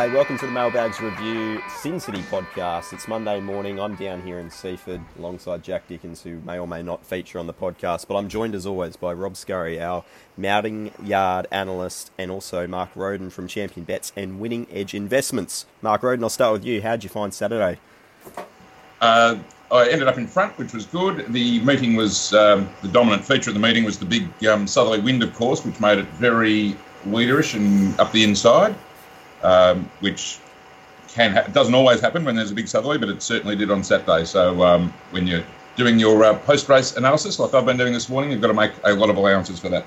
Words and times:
G'day, 0.00 0.14
welcome 0.14 0.38
to 0.38 0.46
the 0.46 0.52
Mailbags 0.52 0.98
Review 0.98 1.60
Sin 1.68 2.00
City 2.00 2.22
podcast. 2.30 2.94
It's 2.94 3.06
Monday 3.06 3.38
morning. 3.38 3.78
I'm 3.78 3.96
down 3.96 4.22
here 4.22 4.38
in 4.38 4.50
Seaford 4.50 5.02
alongside 5.18 5.62
Jack 5.62 5.88
Dickens, 5.88 6.22
who 6.22 6.40
may 6.40 6.58
or 6.58 6.66
may 6.66 6.82
not 6.82 7.04
feature 7.04 7.38
on 7.38 7.46
the 7.46 7.52
podcast. 7.52 8.08
But 8.08 8.16
I'm 8.16 8.30
joined 8.30 8.54
as 8.54 8.64
always 8.64 8.96
by 8.96 9.12
Rob 9.12 9.36
Scurry, 9.36 9.78
our 9.78 10.02
mounting 10.38 10.90
Yard 11.04 11.48
analyst, 11.50 12.12
and 12.16 12.30
also 12.30 12.66
Mark 12.66 12.88
Roden 12.94 13.28
from 13.28 13.46
Champion 13.46 13.84
Bets 13.84 14.10
and 14.16 14.40
Winning 14.40 14.66
Edge 14.72 14.94
Investments. 14.94 15.66
Mark 15.82 16.02
Roden, 16.02 16.24
I'll 16.24 16.30
start 16.30 16.54
with 16.54 16.64
you. 16.64 16.80
How'd 16.80 17.04
you 17.04 17.10
find 17.10 17.34
Saturday? 17.34 17.78
Uh, 19.02 19.36
I 19.70 19.86
ended 19.90 20.08
up 20.08 20.16
in 20.16 20.26
front, 20.26 20.56
which 20.56 20.72
was 20.72 20.86
good. 20.86 21.30
The 21.30 21.60
meeting 21.60 21.94
was 21.94 22.32
um, 22.32 22.70
the 22.80 22.88
dominant 22.88 23.26
feature 23.26 23.50
of 23.50 23.54
the 23.54 23.60
meeting 23.60 23.84
was 23.84 23.98
the 23.98 24.06
big 24.06 24.46
um, 24.46 24.66
southerly 24.66 25.00
wind, 25.00 25.22
of 25.22 25.34
course, 25.34 25.62
which 25.62 25.78
made 25.78 25.98
it 25.98 26.06
very 26.06 26.74
leaderish 27.04 27.54
and 27.54 28.00
up 28.00 28.12
the 28.12 28.24
inside 28.24 28.74
um, 29.42 29.90
which 30.00 30.38
can 31.08 31.32
ha- 31.32 31.46
doesn't 31.52 31.74
always 31.74 32.00
happen 32.00 32.24
when 32.24 32.36
there's 32.36 32.50
a 32.50 32.54
big 32.54 32.68
southerly, 32.68 32.98
but 32.98 33.08
it 33.08 33.22
certainly 33.22 33.56
did 33.56 33.70
on 33.70 33.82
Saturday. 33.82 34.24
So 34.24 34.62
um, 34.62 34.92
when 35.10 35.26
you're 35.26 35.44
doing 35.76 35.98
your 35.98 36.22
uh, 36.24 36.38
post-race 36.38 36.96
analysis, 36.96 37.38
like 37.38 37.54
I've 37.54 37.66
been 37.66 37.76
doing 37.76 37.92
this 37.92 38.08
morning, 38.08 38.30
you've 38.30 38.40
got 38.40 38.48
to 38.48 38.54
make 38.54 38.72
a 38.84 38.92
lot 38.92 39.10
of 39.10 39.16
allowances 39.16 39.58
for 39.58 39.68
that. 39.70 39.84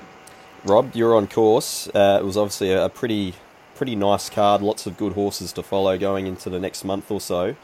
Rob, 0.64 0.94
you're 0.94 1.14
on 1.14 1.26
course. 1.26 1.88
Uh, 1.88 2.18
it 2.20 2.24
was 2.24 2.36
obviously 2.36 2.72
a, 2.72 2.86
a 2.86 2.88
pretty 2.88 3.34
pretty 3.74 3.96
nice 3.96 4.30
card. 4.30 4.62
Lots 4.62 4.86
of 4.86 4.96
good 4.96 5.12
horses 5.12 5.52
to 5.54 5.62
follow 5.62 5.98
going 5.98 6.26
into 6.26 6.48
the 6.48 6.60
next 6.60 6.84
month 6.84 7.10
or 7.10 7.20
so. 7.20 7.56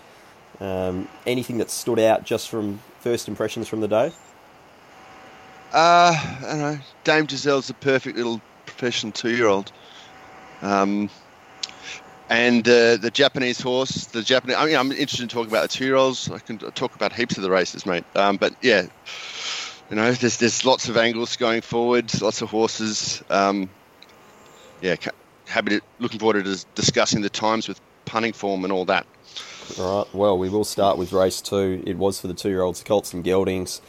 Um, 0.60 1.08
anything 1.26 1.58
that 1.58 1.70
stood 1.70 1.98
out 1.98 2.24
just 2.24 2.48
from 2.48 2.80
first 3.00 3.28
impressions 3.28 3.68
from 3.68 3.80
the 3.80 3.88
day? 3.88 4.12
Uh, 5.72 6.12
I 6.12 6.38
don't 6.42 6.58
know. 6.58 6.78
Dame 7.04 7.26
Giselle's 7.26 7.70
a 7.70 7.74
perfect 7.74 8.16
little 8.16 8.40
professional 8.66 9.12
two-year-old. 9.12 9.72
Um, 10.62 11.08
and 12.30 12.66
uh, 12.66 12.96
the 12.96 13.10
Japanese 13.12 13.60
horse, 13.60 14.06
the 14.06 14.22
Japanese. 14.22 14.56
I 14.56 14.64
mean, 14.64 14.76
I'm 14.76 14.92
interested 14.92 15.22
in 15.22 15.28
talking 15.28 15.50
about 15.50 15.62
the 15.62 15.76
two-year-olds. 15.76 16.30
I 16.30 16.38
can 16.38 16.58
talk 16.58 16.94
about 16.94 17.12
heaps 17.12 17.36
of 17.36 17.42
the 17.42 17.50
races, 17.50 17.84
mate. 17.84 18.04
Um, 18.14 18.36
but 18.36 18.54
yeah, 18.62 18.86
you 19.90 19.96
know, 19.96 20.12
there's 20.12 20.38
there's 20.38 20.64
lots 20.64 20.88
of 20.88 20.96
angles 20.96 21.36
going 21.36 21.60
forward, 21.60 22.08
lots 22.22 22.40
of 22.40 22.48
horses. 22.48 23.22
Um, 23.28 23.68
yeah, 24.80 24.94
happy 25.46 25.70
to, 25.70 25.80
looking 25.98 26.20
forward 26.20 26.44
to 26.44 26.64
discussing 26.76 27.20
the 27.20 27.28
times 27.28 27.66
with 27.66 27.80
Punting 28.04 28.32
Form 28.32 28.62
and 28.62 28.72
all 28.72 28.84
that. 28.84 29.06
All 29.76 29.98
right. 29.98 30.14
Well, 30.14 30.38
we 30.38 30.48
will 30.48 30.64
start 30.64 30.98
with 30.98 31.12
race 31.12 31.40
two. 31.40 31.82
It 31.84 31.98
was 31.98 32.20
for 32.20 32.28
the 32.28 32.34
two-year-olds, 32.34 32.84
Colts 32.84 33.12
and 33.12 33.24
Geldings. 33.24 33.80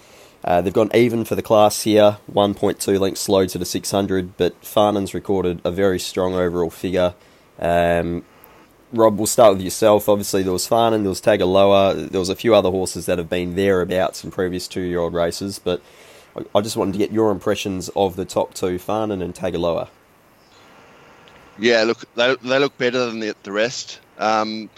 Uh, 0.43 0.61
they've 0.61 0.73
gone 0.73 0.89
even 0.95 1.23
for 1.23 1.35
the 1.35 1.43
class 1.43 1.83
here, 1.83 2.17
1.2 2.33 2.99
lengths 2.99 3.21
slow 3.21 3.45
to 3.45 3.59
the 3.59 3.65
600, 3.65 4.37
but 4.37 4.65
Farnan's 4.65 5.13
recorded 5.13 5.61
a 5.63 5.69
very 5.69 5.99
strong 5.99 6.33
overall 6.33 6.71
figure. 6.71 7.13
Um, 7.59 8.23
Rob, 8.93 9.17
we'll 9.17 9.27
start 9.27 9.53
with 9.53 9.63
yourself. 9.63 10.09
Obviously, 10.09 10.43
there 10.43 10.51
was 10.51 10.67
Farnan, 10.67 11.01
there 11.01 11.09
was 11.09 11.21
Tagaloa, 11.21 12.09
there 12.09 12.19
was 12.19 12.29
a 12.29 12.35
few 12.35 12.53
other 12.53 12.69
horses 12.69 13.05
that 13.05 13.17
have 13.17 13.29
been 13.29 13.55
thereabouts 13.55 14.23
in 14.23 14.31
previous 14.31 14.67
two-year-old 14.67 15.13
races, 15.13 15.59
but 15.59 15.81
I 16.53 16.61
just 16.61 16.75
wanted 16.75 16.93
to 16.93 16.97
get 16.97 17.11
your 17.11 17.31
impressions 17.31 17.89
of 17.95 18.15
the 18.15 18.25
top 18.25 18.53
two, 18.53 18.77
Farnan 18.77 19.21
and 19.23 19.33
Tagaloa. 19.33 19.87
Yeah, 21.57 21.83
look, 21.83 22.03
they, 22.15 22.35
they 22.35 22.59
look 22.59 22.77
better 22.77 23.05
than 23.05 23.19
the, 23.19 23.35
the 23.43 23.51
rest. 23.51 23.99
Um, 24.17 24.69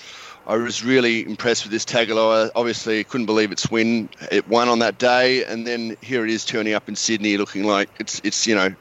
I 0.45 0.57
was 0.57 0.83
really 0.83 1.25
impressed 1.25 1.63
with 1.63 1.71
this 1.71 1.85
Tagaloa. 1.85 2.51
Obviously, 2.55 3.03
couldn't 3.03 3.27
believe 3.27 3.51
its 3.51 3.71
win. 3.71 4.09
It 4.31 4.47
won 4.47 4.67
on 4.67 4.79
that 4.79 4.97
day, 4.97 5.45
and 5.45 5.65
then 5.65 5.95
here 6.01 6.23
it 6.25 6.29
is 6.29 6.43
turning 6.43 6.73
up 6.73 6.89
in 6.89 6.95
Sydney, 6.95 7.37
looking 7.37 7.63
like 7.63 7.89
it's 7.99 8.19
it's 8.25 8.45
you 8.45 8.55
know, 8.55 8.75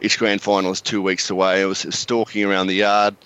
its 0.00 0.16
grand 0.16 0.40
final 0.40 0.70
is 0.70 0.80
two 0.80 1.02
weeks 1.02 1.28
away. 1.30 1.62
It 1.62 1.66
was 1.66 1.84
stalking 1.90 2.44
around 2.44 2.68
the 2.68 2.74
yard. 2.74 3.16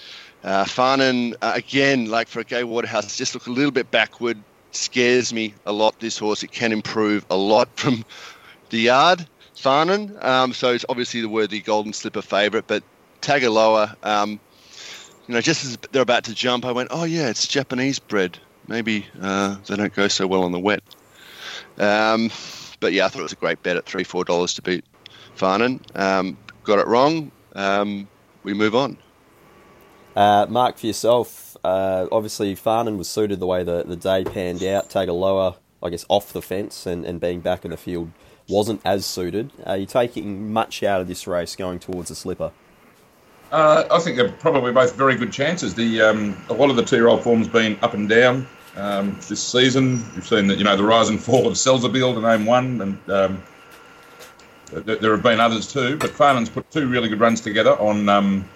Uh, 0.45 0.65
Farnan, 0.65 1.35
uh, 1.41 1.53
again, 1.55 2.11
like 2.11 2.29
for 2.29 2.41
a 2.41 2.45
Gai 2.45 2.65
Waterhouse, 2.65 3.17
just 3.17 3.33
look 3.33 3.47
a 3.47 3.51
little 3.51 3.71
bit 3.71 3.91
backward. 3.91 4.39
Scares 4.73 5.33
me 5.33 5.55
a 5.65 5.73
lot, 5.73 5.99
this 6.01 6.19
horse. 6.19 6.43
It 6.43 6.53
can 6.53 6.71
improve 6.71 7.25
a 7.31 7.37
lot 7.37 7.69
from 7.77 8.05
the 8.69 8.79
yard, 8.79 9.27
Farnan. 9.57 10.23
Um, 10.23 10.53
so 10.53 10.73
it's 10.75 10.85
obviously 10.89 11.23
the 11.23 11.31
worthy 11.31 11.61
Golden 11.61 11.95
Slipper 11.95 12.21
favourite. 12.21 12.67
But 12.67 12.83
Tagaloa, 13.23 13.97
um, 14.03 14.39
you 15.27 15.35
know, 15.35 15.41
just 15.41 15.65
as 15.65 15.79
they're 15.93 16.03
about 16.03 16.25
to 16.25 16.35
jump, 16.35 16.67
I 16.67 16.73
went, 16.73 16.91
oh, 16.93 17.05
yeah, 17.05 17.31
it's 17.31 17.47
Japanese 17.47 17.99
bred. 17.99 18.39
Maybe 18.69 19.07
uh, 19.21 19.57
they 19.67 19.77
don't 19.77 19.95
go 19.95 20.09
so 20.09 20.27
well 20.27 20.43
on 20.43 20.53
the 20.53 20.61
wet. 20.61 20.83
Um, 21.79 22.31
but 22.81 22.93
yeah, 22.93 23.07
I 23.07 23.09
thought 23.09 23.21
it 23.21 23.25
was 23.25 23.33
a 23.33 23.37
great 23.37 23.63
bet 23.63 23.77
at 23.77 23.87
three, 23.87 24.05
four 24.05 24.25
dollars 24.25 24.55
to 24.55 24.63
beat 24.63 24.85
Farnan. 25.37 25.81
Um, 25.99 26.37
got 26.65 26.79
it 26.79 26.87
wrong. 26.87 27.31
Um, 27.55 28.09
we 28.43 28.53
move 28.53 28.75
on. 28.75 28.99
Uh, 30.17 30.47
Mark, 30.49 30.79
for 30.79 30.87
yourself, 30.87 31.57
uh, 31.65 32.07
obviously 32.13 32.55
Farnan 32.55 32.99
was 32.99 33.09
suited 33.09 33.41
the 33.41 33.47
way 33.47 33.65
the, 33.65 33.83
the 33.85 33.97
day 33.97 34.25
panned 34.25 34.63
out. 34.63 34.89
Tagaloa, 34.89 35.57
I 35.83 35.91
guess, 35.91 36.05
off 36.09 36.33
the 36.33 36.43
fence 36.43 36.87
and, 36.87 37.05
and 37.05 37.21
being 37.21 37.41
back 37.41 37.65
in 37.65 37.71
the 37.71 37.77
field 37.77 38.11
wasn't 38.49 38.81
as 38.85 39.07
suited. 39.07 39.51
Are 39.67 39.77
you 39.77 39.87
taking 39.87 40.53
much 40.53 40.83
out 40.83 41.01
of 41.01 41.09
this 41.09 41.27
race 41.27 41.57
going 41.57 41.79
towards 41.79 42.11
a 42.11 42.15
slipper? 42.15 42.53
Uh, 43.51 43.85
I 43.91 43.99
think 44.01 44.17
they're 44.17 44.33
probably 44.33 44.73
both 44.73 44.97
very 44.97 45.17
good 45.17 45.33
chances. 45.33 45.75
The 45.75 46.01
um, 46.01 46.37
a 46.49 46.55
lot 46.55 46.71
of 46.71 46.77
the 46.77 46.83
two-year-old 46.83 47.23
form's 47.23 47.47
been 47.47 47.79
up 47.83 47.95
and 47.95 48.09
down 48.09 48.49
um, 48.77 49.19
this 49.29 49.43
season. 49.43 50.05
We've 50.15 50.27
seen 50.27 50.49
that 50.49 50.59
you 50.59 50.65
know 50.65 50.77
the 50.77 50.85
rise 50.85 51.09
and 51.09 51.23
fall 51.23 51.47
of 51.47 51.55
Selzerville 51.55 52.15
to 52.15 52.21
name 52.21 52.47
one, 52.47 52.81
and 52.81 53.11
um, 53.11 53.43
there 54.73 55.13
have 55.13 55.23
been 55.23 55.41
others 55.41 55.73
too. 55.73 55.97
But 55.97 56.11
Farnan's 56.11 56.49
put 56.49 56.69
two 56.71 56.89
really 56.89 57.09
good 57.09 57.21
runs 57.21 57.41
together 57.41 57.79
on 57.79 58.09
um, 58.09 58.49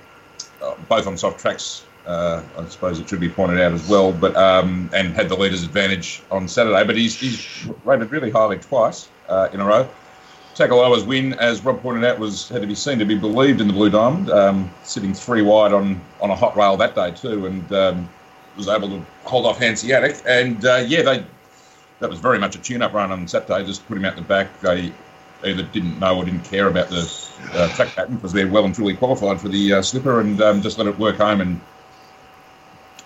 both 0.89 1.07
on 1.07 1.17
soft 1.17 1.41
tracks. 1.41 1.85
Uh, 2.07 2.43
I 2.57 2.65
suppose 2.67 2.99
it 2.99 3.09
should 3.09 3.21
be 3.21 3.29
pointed 3.29 3.61
out 3.61 3.73
as 3.73 3.87
well, 3.87 4.13
but 4.13 4.35
um, 4.35 4.89
and 4.95 5.15
had 5.15 5.29
the 5.29 5.37
leader's 5.37 5.63
advantage 5.63 6.23
on 6.31 6.49
Saturday. 6.49 6.83
But 6.85 6.97
he's, 6.97 7.19
he's 7.19 7.69
rated 7.85 8.11
really 8.11 8.31
highly 8.31 8.59
twice 8.59 9.09
uh, 9.29 9.49
in 9.53 9.61
a 9.61 9.65
row. 9.65 9.87
Tagaloa's 10.55 11.05
win, 11.05 11.35
as 11.35 11.65
Rob 11.65 11.81
pointed 11.83 12.05
out, 12.05 12.19
was 12.19 12.49
had 12.49 12.63
to 12.63 12.67
be 12.67 12.75
seen 12.75 12.99
to 12.99 13.05
be 13.05 13.15
believed 13.15 13.61
in 13.61 13.69
the 13.69 13.73
Blue 13.73 13.91
Diamond, 13.91 14.31
um, 14.31 14.71
sitting 14.83 15.15
three 15.15 15.43
wide 15.43 15.73
on, 15.73 16.01
on 16.21 16.31
a 16.31 16.35
hot 16.35 16.57
rail 16.57 16.77
that 16.79 16.95
day 16.95 17.11
too, 17.13 17.47
and 17.47 17.73
um, 17.73 18.09
was 18.57 18.69
able 18.69 18.89
to 18.89 19.05
hold 19.25 19.47
off 19.47 19.59
Hanseatic. 19.59 20.17
And 20.27 20.65
uh, 20.65 20.85
yeah, 20.87 21.03
they 21.03 21.25
that 22.01 22.09
was 22.09 22.21
very 22.21 22.39
much 22.39 22.57
a 22.57 22.59
tune-up 22.59 22.93
run 22.93 23.13
on 23.13 23.29
Saturday. 23.29 23.65
Just 23.67 23.87
put 23.87 23.97
him 23.97 24.05
out 24.05 24.17
the 24.17 24.23
back. 24.23 24.61
They 24.61 24.93
either 25.45 25.63
didn't 25.63 25.99
know 25.99 26.17
or 26.17 26.25
didn't 26.25 26.45
care 26.45 26.69
about 26.69 26.89
the 26.89 27.29
uh, 27.53 27.69
track 27.75 27.89
pattern 27.95 28.17
because 28.17 28.33
they're 28.33 28.49
well 28.49 28.65
and 28.65 28.75
truly 28.75 28.95
qualified 28.95 29.41
for 29.41 29.49
the 29.49 29.75
uh, 29.75 29.83
slipper 29.83 30.21
and 30.21 30.41
um, 30.41 30.61
just 30.61 30.79
let 30.79 30.87
it 30.87 30.99
work 30.99 31.17
home 31.17 31.41
and 31.41 31.61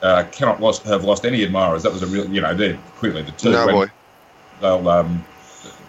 uh, 0.03 0.25
cannot 0.33 0.61
lost, 0.61 0.83
have 0.85 1.05
lost 1.05 1.25
any 1.25 1.43
admirers. 1.45 1.83
That 1.83 1.93
was 1.93 2.03
a 2.03 2.07
real, 2.07 2.29
you 2.29 2.41
know, 2.41 2.55
they're 2.55 2.79
clearly 2.97 3.23
the 3.23 3.33
two. 3.33 3.53
No 3.53 3.67
boy. 3.67 3.87
They'll 4.61 4.89
um, 4.89 5.25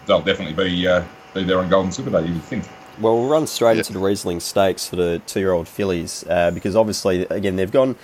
they'll 0.06 0.22
definitely 0.22 0.54
be 0.54 0.88
uh, 0.88 1.04
be 1.34 1.44
there 1.44 1.60
on 1.60 1.70
Golden 1.70 1.92
Slipper 1.92 2.12
Day. 2.12 2.28
You 2.28 2.34
would 2.34 2.44
think. 2.44 2.66
Well, 3.00 3.20
we'll 3.20 3.30
run 3.30 3.48
straight 3.48 3.78
into 3.78 3.94
the 3.94 4.00
Riesling 4.00 4.40
Stakes 4.40 4.88
for 4.88 4.96
the 4.96 5.20
two-year-old 5.26 5.68
fillies 5.68 6.24
uh, 6.30 6.52
because 6.52 6.76
obviously, 6.76 7.26
again, 7.26 7.56
they've 7.56 7.72
gone 7.72 7.96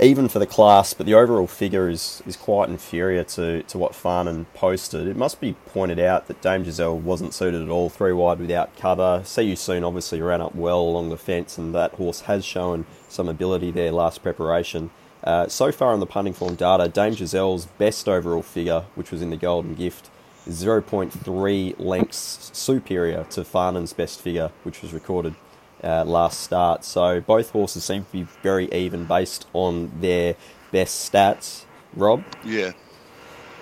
even 0.00 0.28
for 0.28 0.38
the 0.38 0.46
class, 0.46 0.92
but 0.94 1.06
the 1.06 1.14
overall 1.14 1.46
figure 1.46 1.88
is, 1.88 2.22
is 2.26 2.36
quite 2.36 2.68
inferior 2.68 3.24
to, 3.24 3.62
to 3.64 3.78
what 3.78 3.92
Farnan 3.92 4.46
posted. 4.54 5.06
It 5.06 5.16
must 5.16 5.40
be 5.40 5.54
pointed 5.66 5.98
out 5.98 6.26
that 6.28 6.42
Dame 6.42 6.64
Giselle 6.64 6.98
wasn't 6.98 7.34
suited 7.34 7.62
at 7.62 7.68
all, 7.68 7.88
three 7.88 8.12
wide 8.12 8.38
without 8.38 8.76
cover. 8.76 9.22
See 9.24 9.42
You 9.42 9.56
Soon 9.56 9.84
obviously 9.84 10.20
ran 10.20 10.40
up 10.40 10.54
well 10.54 10.80
along 10.80 11.08
the 11.08 11.16
fence, 11.16 11.56
and 11.58 11.74
that 11.74 11.92
horse 11.94 12.22
has 12.22 12.44
shown 12.44 12.84
some 13.08 13.28
ability 13.28 13.70
there 13.70 13.92
last 13.92 14.22
preparation. 14.22 14.90
Uh, 15.24 15.48
so 15.48 15.72
far 15.72 15.94
in 15.94 16.00
the 16.00 16.06
punting 16.06 16.34
form 16.34 16.54
data, 16.54 16.88
Dame 16.88 17.14
Giselle's 17.14 17.66
best 17.66 18.08
overall 18.08 18.42
figure, 18.42 18.84
which 18.94 19.10
was 19.10 19.22
in 19.22 19.30
the 19.30 19.36
Golden 19.36 19.74
Gift, 19.74 20.10
is 20.46 20.62
0.3 20.62 21.74
lengths 21.78 22.50
superior 22.52 23.24
to 23.30 23.40
Farnan's 23.42 23.92
best 23.92 24.20
figure, 24.20 24.52
which 24.62 24.82
was 24.82 24.92
recorded 24.92 25.34
uh, 25.82 26.04
last 26.04 26.40
start. 26.40 26.84
So 26.84 27.20
both 27.20 27.50
horses 27.50 27.84
seem 27.84 28.04
to 28.04 28.12
be 28.12 28.22
very 28.42 28.72
even 28.72 29.04
based 29.04 29.46
on 29.52 29.92
their 30.00 30.36
best 30.72 31.10
stats. 31.10 31.64
Rob? 31.94 32.24
Yeah. 32.44 32.72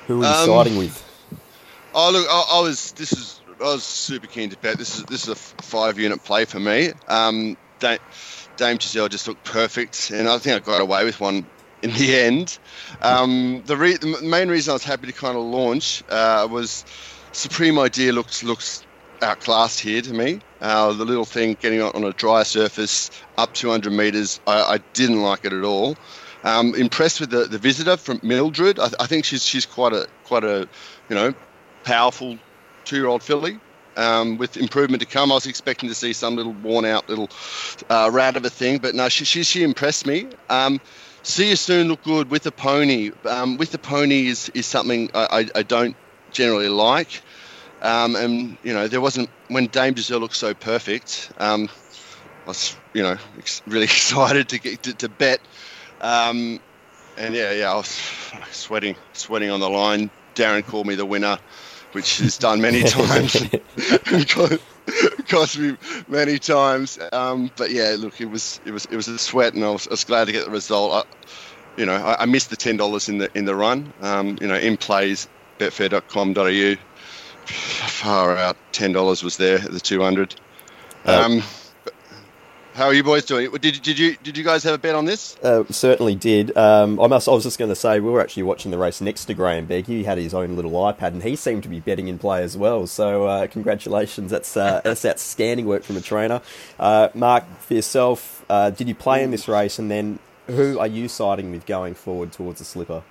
Who 0.07 0.23
are 0.23 0.27
you 0.27 0.27
um, 0.27 0.47
siding 0.47 0.79
with? 0.79 1.03
Oh 1.95 2.11
look, 2.11 2.27
I, 2.29 2.59
I, 2.59 2.61
was. 2.61 2.93
This 2.93 3.13
is. 3.13 3.41
I 3.61 3.65
was 3.65 3.85
super 3.85 4.27
keen 4.27 4.51
to 4.51 4.59
bet. 4.59 4.79
This 4.79 4.99
is 4.99 5.05
this 5.05 5.23
is 5.23 5.29
a 5.29 5.37
five 5.37 5.99
unit 5.99 6.23
play 6.25 6.45
for 6.45 6.59
me. 6.59 6.91
Um, 7.09 7.57
Dame, 7.79 7.99
Dame 8.57 8.79
Giselle 8.79 9.09
just 9.09 9.29
looked 9.29 9.45
perfect, 9.45 10.11
and 10.11 10.29
I 10.29 10.39
think 10.39 10.57
I 10.57 10.65
got 10.65 10.81
away 10.81 11.05
with 11.05 11.21
one 11.21 11.47
in 11.83 11.93
the 11.93 12.17
end. 12.21 12.59
Um, 13.01 13.63
the, 13.67 13.77
re- 13.77 13.97
the 13.97 14.19
main 14.23 14.49
reason 14.49 14.73
I 14.73 14.75
was 14.75 14.85
happy 14.85 15.07
to 15.07 15.13
kind 15.13 15.37
of 15.37 15.45
launch 15.45 16.03
uh, 16.09 16.49
was 16.51 16.85
Supreme 17.33 17.79
Idea 17.79 18.13
looks 18.13 18.43
looks 18.43 18.85
outclassed 19.23 19.81
here 19.81 20.03
to 20.03 20.13
me. 20.13 20.41
Uh, 20.61 20.93
the 20.93 21.05
little 21.05 21.25
thing 21.25 21.57
getting 21.61 21.83
on, 21.83 22.05
a 22.05 22.13
dry 22.13 22.43
surface 22.43 23.11
up 23.37 23.53
200 23.55 23.93
meters, 23.93 24.41
I, 24.47 24.75
I 24.75 24.79
didn't 24.93 25.23
like 25.23 25.45
it 25.45 25.53
at 25.53 25.65
all. 25.65 25.97
Um, 26.43 26.75
impressed 26.75 27.21
with 27.21 27.31
the, 27.31 27.45
the 27.45 27.59
visitor 27.59 27.97
from 27.97 28.21
Mildred. 28.23 28.79
I, 28.79 28.89
I, 29.01 29.07
think 29.07 29.25
she's 29.25 29.45
she's 29.45 29.65
quite 29.65 29.95
a 29.95 30.07
quite 30.25 30.45
a 30.45 30.69
you 31.09 31.17
know 31.17 31.33
powerful 31.85 32.39
two 32.85 32.97
year 32.97 33.07
old 33.07 33.23
filly. 33.23 33.59
Um, 33.97 34.39
with 34.39 34.57
improvement 34.57 35.01
to 35.01 35.07
come, 35.07 35.31
I 35.31 35.37
was 35.37 35.47
expecting 35.47 35.89
to 35.89 35.95
see 35.95 36.13
some 36.13 36.37
little 36.37 36.53
worn 36.53 36.85
out 36.85 37.09
little 37.09 37.31
uh, 37.89 38.11
rat 38.13 38.37
of 38.37 38.45
a 38.45 38.51
thing, 38.51 38.79
but 38.79 38.95
no, 38.95 39.09
she 39.09 39.25
she, 39.25 39.43
she 39.43 39.63
impressed 39.63 40.07
me. 40.07 40.27
Um, 40.51 40.81
See 41.27 41.49
you 41.49 41.57
soon. 41.57 41.89
Look 41.89 42.03
good 42.03 42.31
with 42.31 42.43
the 42.43 42.53
pony. 42.53 43.11
Um, 43.25 43.57
with 43.57 43.73
the 43.73 43.79
pony 43.79 44.27
is, 44.27 44.51
is 44.51 44.67
something 44.67 45.11
I, 45.15 45.41
I, 45.55 45.59
I 45.61 45.63
don't 45.63 45.97
generally 46.33 46.69
like. 46.69 47.23
Um, 47.83 48.17
and 48.17 48.57
you 48.63 48.73
know 48.73 48.89
there 48.89 49.01
wasn't 49.01 49.29
when 49.49 49.67
Dame 49.67 49.95
Giselle 49.95 50.21
looked 50.21 50.37
so 50.37 50.55
perfect. 50.55 51.33
Um, 51.39 51.69
I 52.45 52.49
was 52.49 52.77
you 52.93 53.03
know 53.03 53.17
ex- 53.39 53.63
really 53.67 53.85
excited 53.85 54.49
to 54.51 54.59
get 54.59 54.83
to, 54.85 54.95
to 54.95 55.09
bet. 55.09 55.41
Um, 56.01 56.61
and 57.17 57.35
yeah, 57.35 57.53
yeah, 57.53 57.73
I 57.73 57.77
was 57.77 57.89
sweating, 58.51 58.97
sweating 59.13 59.51
on 59.51 59.61
the 59.61 59.71
line. 59.71 60.11
Darren 60.35 60.67
called 60.67 60.87
me 60.87 60.95
the 60.95 61.07
winner, 61.07 61.39
which 61.93 62.11
he's 62.11 62.39
done 62.39 62.61
many 62.61 62.83
times. 62.85 63.37
cost 65.29 65.59
me 65.59 65.77
many 66.09 66.39
times. 66.39 66.99
Um, 67.13 67.51
but 67.57 67.71
yeah, 67.71 67.97
look, 67.99 68.21
it 68.21 68.27
was 68.27 68.61
it 68.65 68.73
was 68.73 68.85
it 68.87 68.97
was 68.97 69.09
a 69.09 69.19
sweat, 69.19 69.55
and 69.55 69.65
I 69.65 69.71
was, 69.71 69.87
I 69.87 69.91
was 69.91 70.05
glad 70.05 70.27
to 70.27 70.33
get 70.33 70.45
the 70.45 70.51
result. 70.51 71.07
I, 71.07 71.81
you 71.81 71.87
know, 71.87 71.95
I, 71.95 72.23
I, 72.23 72.27
missed 72.27 72.51
the 72.51 72.57
ten 72.57 72.77
dollars 72.77 73.09
in 73.09 73.19
the 73.19 73.31
in 73.37 73.45
the 73.45 73.55
run. 73.55 73.93
Um, 74.01 74.39
you 74.41 74.47
know, 74.47 74.57
in 74.57 74.77
plays 74.77 75.29
betfair.com.au. 75.59 76.77
Far 77.47 78.37
out, 78.37 78.57
ten 78.73 78.93
dollars 78.93 79.23
was 79.23 79.37
there 79.37 79.59
at 79.59 79.73
the 79.73 79.81
two 79.81 80.03
hundred. 80.03 80.35
Uh, 81.05 81.23
um, 81.25 81.43
how 82.75 82.87
are 82.87 82.95
you 82.95 83.05
boys 83.05 83.25
doing? 83.25 83.49
Did, 83.53 83.83
did 83.83 83.99
you 84.01 84.17
did 84.17 84.37
you 84.37 84.43
guys 84.43 84.65
have 84.65 84.75
a 84.75 84.79
bet 84.79 84.97
on 84.97 85.05
this? 85.05 85.37
Uh, 85.37 85.63
certainly 85.71 86.17
did. 86.17 86.57
Um, 86.57 86.99
I 87.01 87.07
must. 87.07 87.29
I 87.29 87.31
was 87.31 87.45
just 87.45 87.57
going 87.57 87.69
to 87.69 87.77
say 87.77 88.01
we 88.01 88.11
were 88.11 88.21
actually 88.21 88.43
watching 88.43 88.73
the 88.73 88.79
race 88.79 89.01
next 89.01 89.27
to 89.27 89.35
Grahame 89.35 89.69
Begg. 89.69 89.87
He 89.87 90.03
had 90.03 90.19
his 90.19 90.35
own 90.35 90.57
little 90.57 90.73
iPad, 90.73 91.09
and 91.09 91.23
he 91.23 91.37
seemed 91.37 91.63
to 91.63 91.69
be 91.69 91.79
betting 91.79 92.09
in 92.09 92.19
play 92.19 92.43
as 92.43 92.57
well. 92.57 92.89
So 92.89 93.27
uh, 93.27 93.47
congratulations. 93.47 94.33
That's 94.33 94.57
uh, 94.57 94.81
that's 94.85 95.05
outstanding 95.05 95.67
work 95.67 95.85
from 95.85 95.97
a 95.97 96.01
trainer. 96.01 96.43
Uh, 96.77 97.11
Mark, 97.15 97.45
for 97.61 97.75
yourself, 97.75 98.45
uh, 98.51 98.71
did 98.71 98.89
you 98.89 98.95
play 98.97 99.23
in 99.23 99.31
this 99.31 99.47
race, 99.47 99.79
and 99.79 99.89
then 99.89 100.19
who 100.49 100.79
are 100.81 100.89
you 100.89 101.07
siding 101.07 101.53
with 101.53 101.67
going 101.67 101.95
forward 101.95 102.33
towards 102.33 102.59
the 102.59 102.65
slipper? 102.65 103.05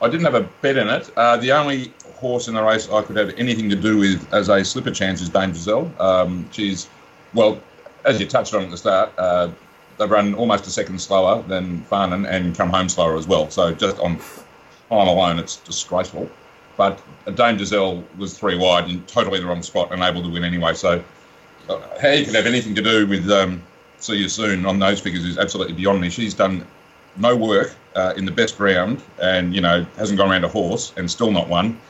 I 0.00 0.08
didn't 0.08 0.24
have 0.24 0.34
a 0.34 0.48
bet 0.62 0.76
in 0.76 0.88
it. 0.88 1.10
Uh, 1.16 1.36
the 1.36 1.52
only 1.52 1.92
horse 2.16 2.48
in 2.48 2.54
the 2.54 2.62
race 2.62 2.88
I 2.88 3.02
could 3.02 3.16
have 3.16 3.30
anything 3.36 3.68
to 3.70 3.76
do 3.76 3.98
with 3.98 4.32
as 4.32 4.48
a 4.48 4.64
slipper 4.64 4.90
chance 4.90 5.20
is 5.20 5.28
Dame 5.28 5.54
Giselle. 5.54 5.90
Um, 6.00 6.48
she's 6.52 6.88
well 7.34 7.60
as 8.04 8.20
you 8.20 8.26
touched 8.26 8.54
on 8.54 8.62
at 8.64 8.70
the 8.70 8.76
start, 8.76 9.12
uh, 9.18 9.50
they've 9.98 10.10
run 10.10 10.34
almost 10.34 10.66
a 10.66 10.70
second 10.70 11.00
slower 11.00 11.42
than 11.42 11.82
Farnan 11.82 12.28
and 12.28 12.56
come 12.56 12.70
home 12.70 12.88
slower 12.88 13.16
as 13.16 13.26
well. 13.26 13.50
So 13.50 13.74
just 13.74 13.98
on 13.98 14.16
time 14.88 15.08
alone, 15.08 15.38
it's 15.38 15.56
disgraceful. 15.56 16.28
But 16.76 17.00
Dame 17.34 17.58
Giselle 17.58 18.04
was 18.16 18.38
three 18.38 18.56
wide 18.56 18.88
in 18.88 19.04
totally 19.06 19.40
the 19.40 19.46
wrong 19.46 19.62
spot 19.62 19.92
and 19.92 20.02
able 20.02 20.22
to 20.22 20.28
win 20.28 20.44
anyway. 20.44 20.74
So 20.74 21.02
uh, 21.68 21.80
how 22.00 22.10
you 22.10 22.24
can 22.24 22.34
have 22.34 22.46
anything 22.46 22.74
to 22.76 22.82
do 22.82 23.06
with 23.06 23.28
um, 23.30 23.62
see 23.98 24.14
you 24.14 24.28
soon 24.28 24.64
on 24.64 24.78
those 24.78 25.00
figures 25.00 25.24
is 25.24 25.38
absolutely 25.38 25.74
beyond 25.74 26.00
me. 26.00 26.08
She's 26.08 26.34
done 26.34 26.66
no 27.18 27.36
work 27.36 27.74
uh, 27.94 28.14
in 28.16 28.24
the 28.24 28.32
best 28.32 28.58
round 28.60 29.02
and, 29.20 29.54
you 29.54 29.60
know, 29.60 29.84
hasn't 29.96 30.18
gone 30.18 30.30
around 30.30 30.44
a 30.44 30.48
horse 30.48 30.92
and 30.96 31.10
still 31.10 31.30
not 31.30 31.48
won. 31.48 31.80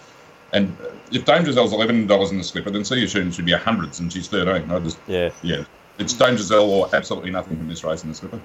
And 0.52 0.76
if 1.12 1.24
Dame 1.24 1.44
Giselle's 1.44 1.72
eleven 1.72 2.06
dollars 2.06 2.30
in 2.30 2.38
the 2.38 2.44
slipper, 2.44 2.70
then 2.70 2.84
See 2.84 3.00
You 3.00 3.06
Soon 3.06 3.30
should 3.30 3.44
be 3.44 3.52
a 3.52 3.58
hundreds, 3.58 4.00
and 4.00 4.12
she's 4.12 4.28
thirteen. 4.28 4.70
I 4.70 4.78
just 4.78 4.98
yeah 5.06 5.30
yeah 5.42 5.64
it's 5.98 6.12
Dame 6.14 6.36
Giselle 6.36 6.70
or 6.70 6.94
absolutely 6.94 7.30
nothing 7.30 7.56
from 7.56 7.68
this 7.68 7.84
race 7.84 8.02
in 8.02 8.08
the 8.08 8.14
slipper. 8.14 8.40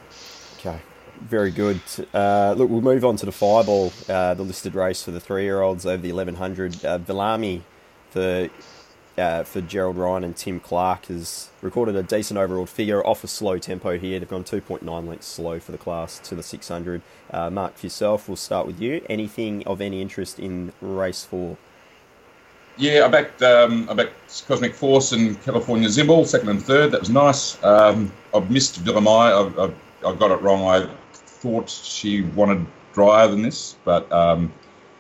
Okay. 0.60 0.80
Very 1.22 1.52
good. 1.52 1.80
Uh, 2.14 2.54
look, 2.58 2.70
we'll 2.70 2.82
move 2.82 3.06
on 3.06 3.16
to 3.18 3.26
the 3.26 3.32
fireball, 3.32 3.94
uh, 4.10 4.34
the 4.34 4.44
listed 4.44 4.76
race 4.76 5.04
for 5.04 5.12
the 5.12 5.20
three-year-olds 5.20 5.86
over 5.86 6.02
the 6.02 6.12
1100. 6.12 6.84
Uh, 6.84 6.98
Villamai 6.98 7.62
for 8.10 8.50
uh, 9.18 9.44
for 9.44 9.62
Gerald 9.62 9.98
Ryan 9.98 10.24
and 10.24 10.36
Tim 10.36 10.60
Clark 10.60 11.06
has 11.06 11.50
recorded 11.62 11.96
a 11.96 12.04
decent 12.04 12.38
overall 12.38 12.66
figure 12.66 13.06
off 13.06 13.24
a 13.24 13.28
slow 13.28 13.58
tempo 13.58 13.98
here. 13.98 14.20
They've 14.20 14.30
gone 14.30 14.44
2.9 14.44 15.08
lengths 15.08 15.28
slow 15.28 15.60
for 15.60 15.72
the 15.72 15.78
class 15.78 16.20
to 16.20 16.36
the 16.36 16.44
600. 16.44 17.02
Uh, 17.32 17.50
Mark, 17.50 17.78
for 17.78 17.86
yourself, 17.86 18.28
we'll 18.28 18.36
start 18.36 18.66
with 18.66 18.82
you. 18.82 19.06
Anything 19.10 19.66
of 19.68 19.82
any 19.82 20.02
interest 20.02 20.40
in 20.40 20.74
race 20.82 21.24
four? 21.24 21.58
Yeah, 22.76 23.06
I 23.06 23.08
backed 23.08 23.42
um, 23.44 23.88
I 23.88 23.94
backed 23.94 24.48
Cosmic 24.48 24.74
Force 24.74 25.12
and 25.12 25.40
California 25.44 25.88
Zimbal, 25.88 26.26
second 26.26 26.50
and 26.50 26.62
third. 26.62 26.92
That 26.92 27.02
was 27.02 27.10
nice. 27.12 27.64
Um, 27.64 28.12
I've 28.34 28.50
missed 28.50 28.84
Villamai. 28.84 29.06
I, 29.30 29.66
I, 30.08 30.12
I, 30.12 30.16
got 30.16 30.32
it 30.32 30.42
wrong. 30.42 30.64
I 30.64 30.90
thought 31.14 31.70
she 31.70 32.22
wanted 32.22 32.66
drier 32.94 33.28
than 33.28 33.44
this, 33.44 33.76
but 33.84 34.12
um, 34.12 34.52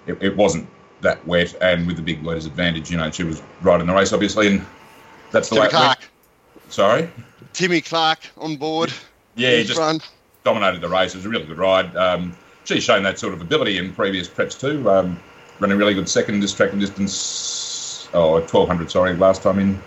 it, 0.05 0.21
it, 0.21 0.37
wasn't 0.37 0.67
that 1.03 1.25
wet. 1.27 1.55
And 1.61 1.87
with 1.87 1.97
the 1.97 2.01
big 2.01 2.23
weather's 2.23 2.45
advantage, 2.45 2.89
you 2.89 2.97
know, 2.97 3.11
she 3.11 3.23
was 3.23 3.41
right 3.61 3.79
in 3.79 3.87
the 3.87 3.93
race, 3.93 4.13
obviously. 4.13 4.47
And 4.47 4.65
that's 5.31 5.49
the 5.49 5.55
Timmy 5.55 5.67
way. 5.67 5.71
Clark. 5.71 5.99
Sorry, 6.69 7.09
Timmy 7.53 7.81
Clark 7.81 8.19
on 8.37 8.55
board. 8.55 8.91
Yeah, 9.35 9.55
he 9.57 9.63
just 9.63 9.79
dominated 10.43 10.81
the 10.81 10.89
race. 10.89 11.13
It 11.13 11.17
was 11.17 11.25
a 11.25 11.29
really 11.29 11.45
good 11.45 11.57
ride. 11.57 11.95
Um, 11.95 12.35
she's 12.65 12.83
shown 12.83 13.03
that 13.03 13.19
sort 13.19 13.33
of 13.33 13.41
ability 13.41 13.77
in 13.77 13.93
previous 13.93 14.27
preps 14.27 14.59
too. 14.59 14.89
Um, 14.89 15.19
running 15.59 15.77
really 15.77 15.93
good 15.93 16.09
second 16.09 16.39
this 16.39 16.53
track 16.53 16.71
and 16.71 16.81
distance 16.81 18.09
or 18.13 18.39
1200, 18.41 18.91
sorry, 18.91 19.15
last 19.15 19.41
time 19.41 19.59
in. 19.59 19.81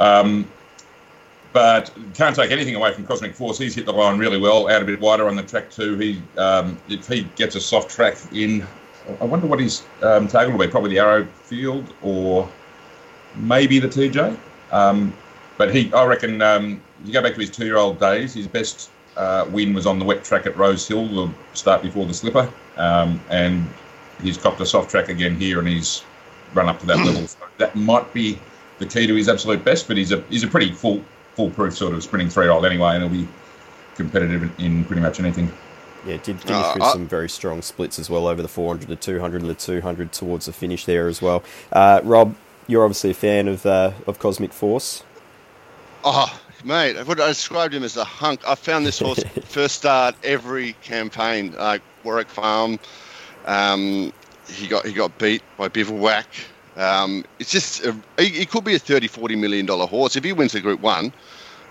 Um, 0.00 0.48
but 1.52 1.94
can't 2.14 2.34
take 2.34 2.50
anything 2.50 2.74
away 2.74 2.92
from 2.92 3.06
Cosmic 3.06 3.34
Force. 3.34 3.58
He's 3.58 3.74
hit 3.74 3.86
the 3.86 3.92
line 3.92 4.18
really 4.18 4.38
well, 4.38 4.68
out 4.68 4.82
a 4.82 4.84
bit 4.84 5.00
wider 5.00 5.28
on 5.28 5.36
the 5.36 5.42
track 5.44 5.70
too. 5.70 5.96
He, 5.96 6.20
um, 6.36 6.76
if 6.88 7.06
he 7.06 7.22
gets 7.36 7.54
a 7.54 7.60
soft 7.60 7.90
track 7.90 8.16
in, 8.32 8.66
I 9.20 9.24
wonder 9.24 9.46
what 9.46 9.60
his 9.60 9.82
um, 10.02 10.28
target 10.28 10.52
will 10.56 10.64
be. 10.64 10.70
Probably 10.70 10.90
the 10.90 10.98
Arrow 10.98 11.24
Field 11.44 11.92
or 12.02 12.48
maybe 13.36 13.78
the 13.78 13.88
TJ. 13.88 14.36
Um, 14.70 15.12
but 15.58 15.74
he, 15.74 15.92
I 15.92 16.04
reckon, 16.04 16.42
um, 16.42 16.82
you 17.04 17.12
go 17.12 17.22
back 17.22 17.34
to 17.34 17.40
his 17.40 17.50
two-year-old 17.50 18.00
days. 18.00 18.34
His 18.34 18.46
best 18.46 18.90
uh, 19.16 19.46
win 19.50 19.74
was 19.74 19.86
on 19.86 19.98
the 19.98 20.04
wet 20.04 20.24
track 20.24 20.46
at 20.46 20.56
Rose 20.56 20.86
Hill, 20.86 21.06
the 21.08 21.32
start 21.52 21.82
before 21.82 22.06
the 22.06 22.14
slipper, 22.14 22.50
um, 22.76 23.20
and 23.30 23.68
he's 24.22 24.36
copped 24.36 24.60
a 24.60 24.66
soft 24.66 24.90
track 24.90 25.08
again 25.08 25.36
here, 25.36 25.58
and 25.58 25.68
he's 25.68 26.02
run 26.54 26.68
up 26.68 26.80
to 26.80 26.86
that 26.86 26.98
level. 26.98 27.26
So 27.26 27.38
that 27.58 27.76
might 27.76 28.12
be 28.12 28.38
the 28.78 28.86
key 28.86 29.06
to 29.06 29.14
his 29.14 29.28
absolute 29.28 29.64
best, 29.64 29.86
but 29.86 29.96
he's 29.96 30.12
a 30.12 30.20
he's 30.28 30.42
a 30.42 30.48
pretty 30.48 30.72
full 30.72 31.02
foolproof 31.34 31.76
sort 31.76 31.94
of 31.94 32.02
sprinting 32.02 32.30
three 32.30 32.46
year 32.46 32.52
old 32.52 32.66
anyway, 32.66 32.94
and 32.94 33.02
he'll 33.02 33.24
be 33.24 33.28
competitive 33.94 34.50
in 34.58 34.84
pretty 34.84 35.02
much 35.02 35.20
anything. 35.20 35.52
Yeah, 36.06 36.18
did 36.18 36.40
finish 36.40 36.50
uh, 36.50 36.72
with 36.74 36.82
I, 36.82 36.92
some 36.92 37.08
very 37.08 37.28
strong 37.28 37.62
splits 37.62 37.98
as 37.98 38.10
well 38.10 38.26
over 38.26 38.42
the 38.42 38.48
400 38.48 38.88
to 38.88 38.96
200 38.96 39.40
and 39.40 39.50
the 39.50 39.54
200 39.54 40.12
towards 40.12 40.46
the 40.46 40.52
finish 40.52 40.84
there 40.84 41.08
as 41.08 41.22
well. 41.22 41.42
Uh, 41.72 42.00
Rob, 42.04 42.34
you're 42.66 42.84
obviously 42.84 43.10
a 43.10 43.14
fan 43.14 43.48
of 43.48 43.64
uh, 43.64 43.92
of 44.06 44.18
Cosmic 44.18 44.52
Force. 44.52 45.02
Oh, 46.04 46.38
mate, 46.62 46.96
I 46.96 47.02
would 47.02 47.20
I 47.20 47.28
described 47.28 47.72
him 47.72 47.84
as 47.84 47.96
a 47.96 48.04
hunk. 48.04 48.46
I 48.46 48.54
found 48.54 48.84
this 48.84 48.98
horse 48.98 49.22
first 49.44 49.76
start 49.76 50.14
every 50.22 50.74
campaign, 50.82 51.52
like 51.52 51.80
Warwick 52.04 52.28
Farm, 52.28 52.78
um, 53.46 54.12
he 54.48 54.66
got 54.66 54.86
he 54.86 54.92
got 54.92 55.18
beat 55.18 55.42
by 55.56 55.68
Bivouac. 55.68 56.26
Um, 56.76 57.24
it's 57.38 57.50
just 57.50 57.84
a, 57.84 57.96
he, 58.18 58.30
he, 58.30 58.46
could 58.46 58.64
be 58.64 58.74
a 58.74 58.80
30 58.80 59.06
40 59.06 59.36
million 59.36 59.64
dollar 59.64 59.86
horse 59.86 60.16
if 60.16 60.24
he 60.24 60.32
wins 60.32 60.52
the 60.52 60.60
Group 60.60 60.80
One. 60.80 61.12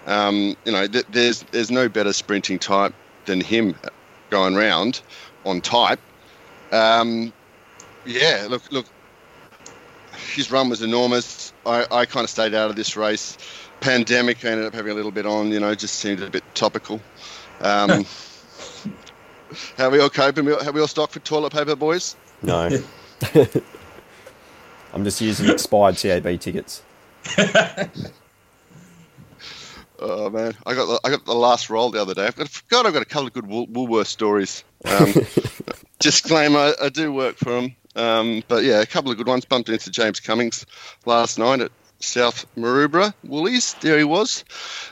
Um, 0.05 0.55
you 0.65 0.72
know, 0.72 0.88
th- 0.88 1.05
there's 1.12 1.43
there's 1.51 1.72
no 1.72 1.89
better 1.89 2.13
sprinting 2.13 2.60
type 2.60 2.93
than 3.25 3.41
him 3.41 3.75
going 4.33 4.55
round 4.55 5.01
on 5.45 5.61
type. 5.61 5.99
Um, 6.71 7.31
yeah, 8.03 8.47
look 8.49 8.63
look, 8.71 8.87
his 10.33 10.51
run 10.51 10.69
was 10.69 10.81
enormous. 10.81 11.53
I, 11.65 11.85
I 11.91 12.05
kind 12.05 12.23
of 12.23 12.31
stayed 12.31 12.55
out 12.55 12.71
of 12.71 12.75
this 12.75 12.97
race. 12.97 13.37
Pandemic 13.79 14.43
I 14.43 14.49
ended 14.49 14.65
up 14.65 14.73
having 14.73 14.91
a 14.91 14.95
little 14.95 15.11
bit 15.11 15.27
on. 15.27 15.51
You 15.51 15.59
know, 15.59 15.75
just 15.75 15.95
seemed 15.95 16.21
a 16.21 16.29
bit 16.31 16.43
topical. 16.55 16.99
Um, 17.61 18.05
how 19.77 19.91
we 19.91 19.99
all 19.99 20.09
coping? 20.09 20.47
Have 20.47 20.73
we 20.73 20.81
all 20.81 20.87
stocked 20.87 21.13
for 21.13 21.19
toilet 21.19 21.53
paper, 21.53 21.75
boys? 21.75 22.15
No. 22.41 22.69
I'm 24.93 25.03
just 25.03 25.21
using 25.21 25.47
expired 25.49 25.97
TAB 25.97 26.39
tickets. 26.39 26.81
oh 30.03 30.29
man, 30.29 30.53
I 30.65 30.74
got 30.75 30.86
the, 30.86 31.00
I 31.03 31.10
got 31.10 31.25
the 31.25 31.33
last 31.33 31.69
roll 31.69 31.89
the 31.89 32.01
other 32.01 32.13
day. 32.13 32.27
I've 32.27 32.36
got 32.36 32.63
God, 32.69 32.86
I've 32.86 32.93
got 32.93 33.01
a 33.01 33.05
couple 33.05 33.27
of 33.27 33.33
good 33.33 33.48
Wool- 33.48 33.67
Woolworth 33.67 34.07
stories. 34.07 34.63
Um, 34.86 35.13
disclaimer: 36.00 36.60
I, 36.60 36.74
I, 36.83 36.89
do 36.89 37.12
work 37.12 37.38
for 37.38 37.51
them, 37.51 37.75
um, 37.95 38.43
but 38.48 38.63
yeah, 38.63 38.81
a 38.81 38.86
couple 38.86 39.12
of 39.12 39.17
good 39.17 39.27
ones. 39.27 39.45
Bumped 39.45 39.69
into 39.69 39.89
James 39.89 40.19
Cummings 40.19 40.65
last 41.05 41.39
night 41.39 41.62
at 41.62 41.72
South 42.00 42.45
Maroubra 42.55 43.13
Woolies. 43.24 43.75
There 43.75 43.98
he 43.98 44.03
was. 44.03 44.43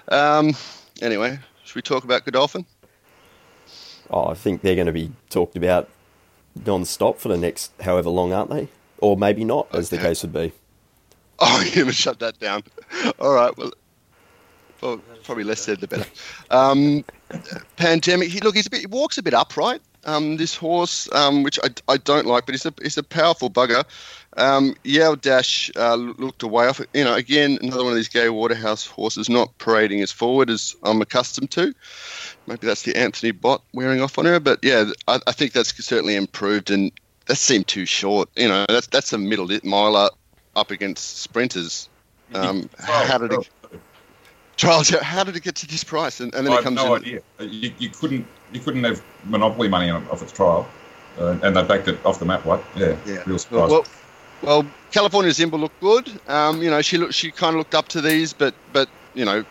Um, 0.07 0.53
anyway, 1.01 1.39
should 1.65 1.75
we 1.75 1.81
talk 1.81 2.03
about 2.03 2.25
Godolphin? 2.25 2.65
Oh, 4.09 4.27
I 4.27 4.33
think 4.33 4.61
they're 4.61 4.75
going 4.75 4.87
to 4.87 4.93
be 4.93 5.11
talked 5.29 5.55
about 5.55 5.89
non-stop 6.65 7.19
for 7.19 7.29
the 7.29 7.37
next 7.37 7.71
however 7.81 8.09
long, 8.09 8.33
aren't 8.33 8.49
they? 8.49 8.67
Or 8.97 9.17
maybe 9.17 9.43
not, 9.43 9.73
as 9.73 9.89
the 9.89 9.97
case 9.97 10.21
would 10.21 10.33
be. 10.33 10.51
Oh, 11.39 11.61
you're 11.65 11.75
going 11.75 11.87
to 11.87 11.93
shut 11.93 12.19
that 12.19 12.39
down. 12.39 12.63
All 13.19 13.33
right. 13.33 13.55
Well, 13.57 13.71
well 14.81 15.01
probably 15.23 15.43
less 15.43 15.61
said 15.61 15.79
the 15.79 15.87
better. 15.87 16.05
Um, 16.49 17.05
pandemic. 17.77 18.29
He, 18.29 18.39
look, 18.39 18.55
he's 18.55 18.67
a 18.67 18.69
bit. 18.69 18.81
He 18.81 18.87
walks 18.87 19.17
a 19.17 19.23
bit 19.23 19.33
upright. 19.33 19.81
Um, 20.03 20.37
this 20.37 20.55
horse, 20.55 21.07
um, 21.13 21.43
which 21.43 21.59
I, 21.63 21.69
I 21.87 21.97
don't 21.97 22.25
like, 22.25 22.45
but 22.47 22.53
he's 22.53 22.65
a 22.65 22.73
he's 22.81 22.97
a 22.97 23.03
powerful 23.03 23.49
bugger. 23.49 23.83
Um, 24.37 24.75
Yale 24.83 25.15
Dash 25.15 25.69
uh, 25.75 25.95
looked 25.95 26.41
away 26.41 26.67
off. 26.67 26.81
You 26.93 27.03
know, 27.03 27.13
again, 27.13 27.59
another 27.61 27.83
one 27.83 27.93
of 27.93 27.97
these 27.97 28.09
Gai 28.09 28.29
Waterhouse 28.29 28.85
horses, 28.85 29.29
not 29.29 29.55
parading 29.59 30.01
as 30.01 30.11
forward 30.11 30.49
as 30.49 30.75
I'm 30.83 31.01
accustomed 31.01 31.51
to. 31.51 31.73
maybe 32.47 32.65
that's 32.65 32.81
the 32.81 32.95
Anthony 32.95 33.31
Bott 33.31 33.61
wearing 33.73 34.01
off 34.01 34.17
on 34.17 34.25
her. 34.25 34.39
But 34.39 34.59
yeah, 34.63 34.85
I, 35.07 35.19
I 35.27 35.31
think 35.33 35.53
that's 35.53 35.73
certainly 35.85 36.15
improved, 36.15 36.71
and 36.71 36.91
that 37.27 37.35
seemed 37.35 37.67
too 37.67 37.85
short. 37.85 38.29
You 38.35 38.47
know, 38.47 38.65
that's 38.67 38.87
that's 38.87 39.13
a 39.13 39.17
middle 39.17 39.47
miler 39.63 40.09
up 40.55 40.71
against 40.71 41.19
sprinters. 41.19 41.87
Um, 42.33 42.69
how 42.77 43.17
did 43.17 43.33
it? 43.33 43.49
Charles, 44.61 44.89
how 44.89 45.23
did 45.23 45.35
it 45.35 45.41
get 45.41 45.55
to 45.55 45.67
this 45.67 45.83
price? 45.83 46.19
And, 46.19 46.31
and 46.35 46.45
then 46.45 46.53
I 46.53 46.57
it 46.57 46.63
have 46.63 46.63
comes 46.65 46.75
no 46.75 46.93
in. 46.93 47.01
idea. 47.01 47.21
You, 47.39 47.71
you 47.79 47.89
couldn't 47.89 48.27
you 48.53 48.59
couldn't 48.59 48.83
have 48.83 49.01
monopoly 49.25 49.67
money 49.67 49.89
on 49.89 50.07
off 50.09 50.21
its 50.21 50.31
trial, 50.31 50.67
uh, 51.19 51.35
and 51.41 51.55
they 51.55 51.63
backed 51.63 51.87
it 51.87 51.97
off 52.05 52.19
the 52.19 52.25
map. 52.25 52.45
What? 52.45 52.63
Yeah, 52.75 52.95
Yeah. 53.07 53.23
real 53.25 53.39
surprise. 53.39 53.71
Well, 53.71 53.85
well, 54.43 54.65
California 54.91 55.31
Zimba 55.31 55.59
looked 55.59 55.79
good. 55.79 56.11
Um, 56.27 56.61
you 56.61 56.69
know, 56.69 56.83
she 56.83 56.99
looked, 56.99 57.15
she 57.15 57.31
kind 57.31 57.55
of 57.55 57.57
looked 57.57 57.73
up 57.73 57.87
to 57.87 58.01
these, 58.01 58.33
but 58.33 58.53
but 58.71 58.87
you 59.15 59.25
know, 59.25 59.43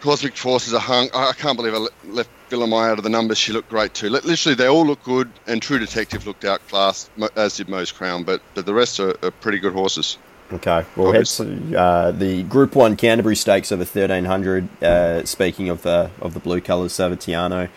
Cosmic 0.00 0.36
Forces 0.36 0.72
are 0.72 0.78
hung. 0.80 1.08
I 1.12 1.30
I 1.30 1.32
can't 1.32 1.56
believe 1.56 1.74
I 1.74 1.78
le- 1.78 1.90
left 2.04 2.30
Villamai 2.50 2.88
out 2.90 2.98
of 2.98 3.02
the 3.04 3.10
numbers. 3.10 3.36
She 3.36 3.52
looked 3.52 3.68
great 3.70 3.94
too. 3.94 4.10
Literally, 4.10 4.54
they 4.54 4.68
all 4.68 4.86
look 4.86 5.02
good, 5.02 5.28
and 5.48 5.60
True 5.60 5.80
Detective 5.80 6.24
looked 6.24 6.44
outclassed, 6.44 7.10
as 7.34 7.56
did 7.56 7.68
Moe's 7.68 7.90
Crown. 7.90 8.22
But 8.22 8.40
but 8.54 8.64
the 8.64 8.74
rest 8.74 9.00
are, 9.00 9.16
are 9.24 9.32
pretty 9.32 9.58
good 9.58 9.72
horses. 9.72 10.18
Okay, 10.52 10.84
we'll 10.94 11.12
head 11.12 11.26
to 11.26 11.76
uh, 11.76 12.10
the 12.12 12.44
Group 12.44 12.76
One 12.76 12.96
Canterbury 12.96 13.34
Stakes 13.34 13.72
over 13.72 13.84
thirteen 13.84 14.26
hundred. 14.26 14.68
Uh, 14.82 15.24
speaking 15.24 15.68
of 15.68 15.82
the 15.82 16.10
of 16.20 16.34
the 16.34 16.40
blue 16.40 16.60
colours, 16.60 16.92
Savatiano 16.92 17.68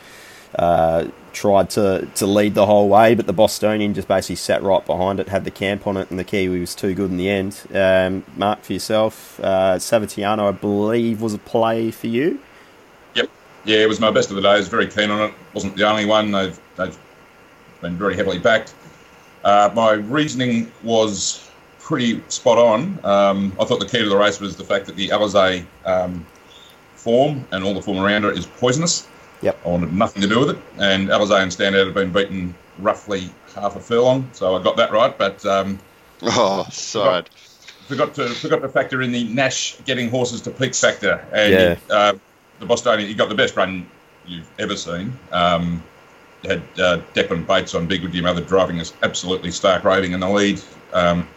uh, 0.53 1.07
tried 1.33 1.69
to, 1.71 2.07
to 2.15 2.27
lead 2.27 2.53
the 2.53 2.65
whole 2.67 2.87
way, 2.87 3.15
but 3.15 3.25
the 3.25 3.33
Bostonian 3.33 3.93
just 3.93 4.07
basically 4.07 4.35
sat 4.35 4.61
right 4.61 4.85
behind 4.85 5.19
it, 5.19 5.29
had 5.29 5.45
the 5.45 5.51
camp 5.51 5.87
on 5.87 5.97
it, 5.97 6.09
and 6.11 6.19
the 6.19 6.23
Kiwi 6.23 6.59
was 6.59 6.75
too 6.75 6.93
good 6.93 7.09
in 7.09 7.17
the 7.17 7.29
end. 7.29 7.59
Um, 7.73 8.23
Mark, 8.35 8.61
for 8.63 8.73
yourself, 8.73 9.39
uh, 9.39 9.77
Savatiano, 9.77 10.47
I 10.47 10.51
believe, 10.51 11.21
was 11.21 11.33
a 11.33 11.39
play 11.39 11.91
for 11.91 12.07
you. 12.07 12.39
Yep. 13.15 13.29
Yeah, 13.65 13.77
it 13.79 13.89
was 13.89 13.99
my 13.99 14.11
best 14.11 14.29
of 14.29 14.35
the 14.35 14.41
day. 14.41 14.49
I 14.49 14.57
was 14.57 14.67
very 14.67 14.87
keen 14.87 15.09
on 15.09 15.29
it. 15.29 15.33
Wasn't 15.53 15.75
the 15.75 15.87
only 15.89 16.05
one. 16.05 16.31
They've, 16.31 16.59
they've 16.75 16.97
been 17.81 17.97
very 17.97 18.15
heavily 18.15 18.39
backed. 18.39 18.73
Uh, 19.43 19.71
my 19.73 19.93
reasoning 19.93 20.71
was 20.83 21.48
pretty 21.89 22.21
spot 22.27 22.59
on. 22.59 23.03
Um, 23.03 23.51
I 23.59 23.65
thought 23.65 23.79
the 23.79 23.87
key 23.87 23.97
to 23.97 24.07
the 24.07 24.15
race 24.15 24.39
was 24.39 24.55
the 24.55 24.63
fact 24.63 24.85
that 24.85 24.95
the 24.95 25.09
Alizé 25.09 25.65
um, 25.85 26.23
form 26.93 27.47
and 27.51 27.63
all 27.63 27.73
the 27.73 27.81
form 27.81 27.97
around 27.97 28.25
it 28.25 28.37
is 28.37 28.45
poisonous. 28.45 29.07
Yep. 29.41 29.59
I 29.65 29.69
wanted 29.69 29.91
nothing 29.91 30.21
to 30.21 30.27
do 30.27 30.39
with 30.39 30.51
it. 30.51 30.57
And 30.77 31.09
Alizé 31.09 31.41
and 31.41 31.51
Standout 31.51 31.85
have 31.87 31.95
been 31.95 32.11
beaten 32.11 32.53
roughly 32.77 33.31
half 33.55 33.75
a 33.75 33.79
furlong, 33.79 34.29
so 34.33 34.55
I 34.55 34.61
got 34.61 34.77
that 34.77 34.91
right. 34.91 35.17
But 35.17 35.43
um, 35.47 35.79
Oh, 36.21 36.67
sad. 36.69 37.27
forgot 37.87 38.13
to 38.15 38.29
forgot 38.29 38.61
to 38.61 38.69
factor 38.69 39.01
in 39.01 39.11
the 39.11 39.23
Nash 39.23 39.75
getting 39.85 40.11
horses 40.11 40.41
to 40.41 40.51
peak 40.51 40.75
factor, 40.75 41.25
and 41.33 41.51
Yeah. 41.53 41.75
uh, 41.89 42.13
the 42.59 42.67
Bostonian 42.67 43.07
he 43.09 43.15
got 43.15 43.29
the 43.29 43.35
best 43.35 43.55
run 43.55 43.89
you've 44.27 44.47
ever 44.59 44.75
seen. 44.75 45.17
Um, 45.31 45.81
had 46.45 46.61
uh, 46.77 47.01
Declan 47.15 47.47
Bates 47.47 47.73
on 47.73 47.87
Big 47.87 48.03
with 48.03 48.13
your 48.13 48.23
mother 48.23 48.41
driving 48.41 48.79
us 48.79 48.93
absolutely 49.01 49.49
stark 49.49 49.83
raving 49.83 50.11
in 50.11 50.19
the 50.19 50.29
lead. 50.29 50.61
Um, 50.93 51.27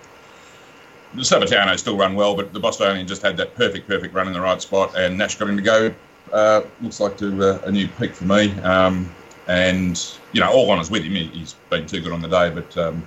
the 1.14 1.22
Savatiano 1.22 1.78
still 1.78 1.96
run 1.96 2.14
well, 2.14 2.34
but 2.34 2.52
the 2.52 2.60
Bostonian 2.60 3.06
just 3.06 3.22
had 3.22 3.36
that 3.36 3.54
perfect, 3.54 3.86
perfect 3.86 4.14
run 4.14 4.26
in 4.26 4.32
the 4.32 4.40
right 4.40 4.60
spot, 4.60 4.96
and 4.96 5.18
Nash 5.18 5.36
got 5.36 5.48
him 5.48 5.56
to 5.56 5.62
go. 5.62 5.94
Uh, 6.32 6.62
looks 6.80 7.00
like 7.00 7.16
to 7.18 7.42
uh, 7.42 7.60
a 7.64 7.72
new 7.72 7.86
peak 7.86 8.14
for 8.14 8.24
me. 8.24 8.52
Um, 8.60 9.10
and 9.48 10.16
you 10.32 10.40
know, 10.40 10.50
all 10.50 10.70
honours 10.70 10.90
with 10.90 11.02
him. 11.02 11.12
He, 11.12 11.26
he's 11.26 11.54
been 11.68 11.86
too 11.86 12.00
good 12.00 12.12
on 12.12 12.22
the 12.22 12.28
day, 12.28 12.50
but 12.50 12.76
um, 12.78 13.06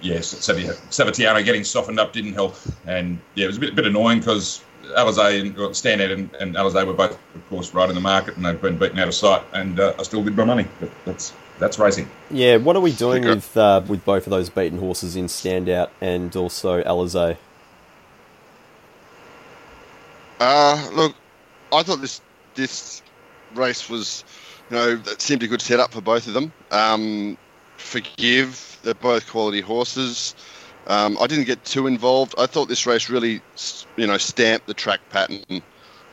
yes, 0.00 0.34
Savatiano 0.34 1.44
getting 1.44 1.64
softened 1.64 2.00
up 2.00 2.12
didn't 2.12 2.34
help, 2.34 2.56
and 2.86 3.18
yeah, 3.34 3.44
it 3.44 3.48
was 3.48 3.56
a 3.56 3.60
bit, 3.60 3.74
bit 3.74 3.86
annoying 3.86 4.20
because 4.20 4.62
Alizé 4.96 5.40
and 5.40 5.56
well, 5.56 5.70
Standout 5.70 6.12
and, 6.12 6.32
and 6.34 6.54
Alizé 6.54 6.86
were 6.86 6.94
both, 6.94 7.18
of 7.34 7.48
course, 7.48 7.74
right 7.74 7.88
in 7.88 7.94
the 7.94 8.00
market, 8.00 8.36
and 8.36 8.44
they've 8.44 8.60
been 8.60 8.78
beaten 8.78 8.98
out 8.98 9.08
of 9.08 9.14
sight, 9.14 9.42
and 9.52 9.80
uh, 9.80 9.94
I 9.98 10.02
still 10.02 10.22
did 10.22 10.36
my 10.36 10.44
money. 10.44 10.66
But 10.80 10.90
that's 11.04 11.32
that's 11.58 11.78
racing. 11.78 12.08
Yeah, 12.30 12.56
what 12.56 12.76
are 12.76 12.80
we 12.80 12.92
doing 12.92 13.22
Figure- 13.22 13.34
with 13.34 13.56
uh, 13.56 13.82
with 13.86 14.04
both 14.04 14.26
of 14.26 14.30
those 14.30 14.50
beaten 14.50 14.78
horses 14.78 15.16
in 15.16 15.26
Standout 15.26 15.90
and 16.00 16.34
also 16.36 16.82
Alizé? 16.82 17.36
Uh, 20.40 20.90
look, 20.92 21.14
I 21.72 21.82
thought 21.82 22.00
this 22.00 22.20
this 22.54 23.02
race 23.54 23.88
was, 23.88 24.24
you 24.70 24.76
know, 24.76 24.96
that 24.96 25.20
seemed 25.20 25.42
a 25.42 25.48
good 25.48 25.62
setup 25.62 25.92
for 25.92 26.00
both 26.00 26.26
of 26.26 26.34
them. 26.34 26.52
Um, 26.70 27.38
forgive, 27.76 28.78
they're 28.82 28.94
both 28.94 29.28
quality 29.28 29.60
horses. 29.60 30.34
Um, 30.86 31.16
I 31.20 31.26
didn't 31.26 31.44
get 31.44 31.64
too 31.64 31.86
involved. 31.86 32.34
I 32.36 32.46
thought 32.46 32.68
this 32.68 32.86
race 32.86 33.08
really, 33.08 33.40
you 33.96 34.06
know, 34.06 34.18
stamped 34.18 34.66
the 34.66 34.74
track 34.74 35.00
pattern 35.10 35.62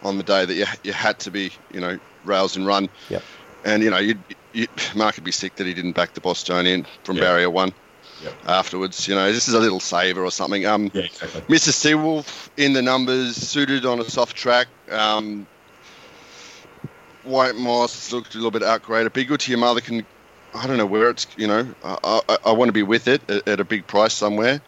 on 0.01 0.17
the 0.17 0.23
day 0.23 0.45
that 0.45 0.53
you, 0.53 0.65
you 0.83 0.93
had 0.93 1.19
to 1.19 1.31
be, 1.31 1.51
you 1.73 1.81
know, 1.81 1.99
rails 2.23 2.55
and 2.55 2.65
run. 2.65 2.89
Yep. 3.09 3.23
And, 3.65 3.83
you 3.83 3.89
know, 3.89 3.97
you'd, 3.97 4.19
you 4.53 4.67
Mark 4.95 5.15
would 5.15 5.23
be 5.23 5.31
sick 5.31 5.55
that 5.55 5.67
he 5.67 5.73
didn't 5.73 5.93
back 5.93 6.13
the 6.13 6.21
Bostonian 6.21 6.85
from 7.03 7.17
Yeah. 7.17 7.23
barrier 7.23 7.49
one 7.49 7.73
Yep. 8.21 8.33
afterwards. 8.45 9.07
You 9.07 9.15
know, 9.15 9.31
this 9.31 9.47
is 9.47 9.53
a 9.53 9.59
little 9.59 9.79
saver 9.79 10.23
or 10.23 10.31
something. 10.31 10.65
Um, 10.65 10.91
Yeah, 10.93 11.01
exactly. 11.03 11.41
Mr. 11.49 11.71
Seawolf 11.71 12.49
in 12.57 12.73
the 12.73 12.81
numbers, 12.81 13.35
suited 13.35 13.85
on 13.85 13.99
a 13.99 14.05
soft 14.09 14.35
track. 14.35 14.67
Um, 14.89 15.47
White 17.23 17.55
Moss 17.55 18.11
looked 18.11 18.33
a 18.33 18.37
little 18.37 18.51
bit 18.51 18.63
outgraded. 18.63 19.13
Be 19.13 19.25
good 19.25 19.39
to 19.41 19.51
your 19.51 19.59
mother. 19.59 19.81
Can 19.81 20.05
I 20.53 20.67
don't 20.67 20.77
know 20.77 20.85
where 20.85 21.09
it's. 21.09 21.27
You 21.37 21.47
know, 21.47 21.73
I, 21.83 22.21
I, 22.27 22.37
I 22.45 22.51
want 22.51 22.69
to 22.69 22.73
be 22.73 22.83
with 22.83 23.07
it 23.07 23.29
at, 23.29 23.47
at 23.47 23.59
a 23.59 23.63
big 23.63 23.87
price 23.87 24.13
somewhere. 24.13 24.61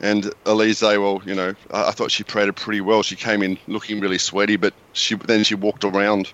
And 0.00 0.32
Elise, 0.46 0.82
well, 0.82 1.20
you 1.24 1.34
know, 1.34 1.54
I, 1.70 1.88
I 1.88 1.90
thought 1.92 2.10
she 2.10 2.24
paraded 2.24 2.56
pretty 2.56 2.80
well. 2.80 3.02
She 3.02 3.16
came 3.16 3.42
in 3.42 3.58
looking 3.66 4.00
really 4.00 4.18
sweaty, 4.18 4.56
but 4.56 4.74
she 4.92 5.14
then 5.14 5.44
she 5.44 5.54
walked 5.54 5.84
around 5.84 6.32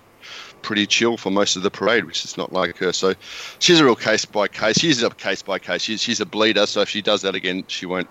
pretty 0.61 0.85
chill 0.85 1.17
for 1.17 1.31
most 1.31 1.55
of 1.55 1.63
the 1.63 1.71
parade, 1.71 2.05
which 2.05 2.25
is 2.25 2.37
not 2.37 2.53
like 2.53 2.77
her. 2.77 2.91
So 2.91 3.13
she's 3.59 3.79
a 3.79 3.85
real 3.85 3.95
case 3.95 4.25
by 4.25 4.47
case. 4.47 4.77
She's 4.79 5.01
a 5.03 5.09
case 5.09 5.41
by 5.41 5.59
case. 5.59 5.81
She's, 5.81 6.01
she's 6.01 6.19
a 6.19 6.25
bleeder, 6.25 6.65
so 6.65 6.81
if 6.81 6.89
she 6.89 7.01
does 7.01 7.21
that 7.21 7.35
again, 7.35 7.63
she 7.67 7.85
won't 7.85 8.09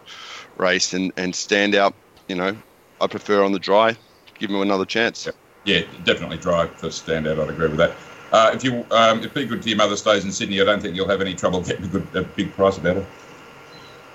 race 0.57 0.93
and, 0.93 1.12
and 1.17 1.35
stand 1.35 1.75
out. 1.75 1.95
You 2.29 2.37
know, 2.37 2.57
I 3.00 3.07
prefer 3.07 3.45
on 3.45 3.53
the 3.53 3.59
dry. 3.59 3.97
Give 4.38 4.50
him 4.50 4.61
another 4.61 4.85
chance. 4.85 5.29
Yeah, 5.65 5.83
definitely 6.05 6.38
dry 6.38 6.67
for 6.67 6.88
standout. 6.88 7.43
I'd 7.43 7.50
agree 7.50 7.69
with 7.69 7.79
that. 7.79 7.93
Uh, 8.33 8.50
if 8.55 8.65
you 8.65 8.85
um, 8.91 9.23
if 9.23 9.33
Be 9.35 9.47
Good 9.47 9.62
to 9.62 9.69
Your 9.69 9.79
Mother 9.79 9.97
stays 9.97 10.25
in 10.25 10.33
Sydney, 10.33 10.61
I 10.61 10.65
don't 10.65 10.81
think 10.81 10.97
you'll 10.97 11.09
have 11.09 11.21
any 11.21 11.35
trouble 11.35 11.62
getting 11.62 11.85
a 11.85 11.88
good 11.88 12.07
a 12.15 12.23
big 12.23 12.53
price 12.55 12.76
about 12.76 12.97
her. 12.97 13.07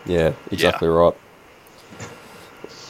Yeah, 0.06 0.34
exactly 0.52 0.88
right. 0.88 1.14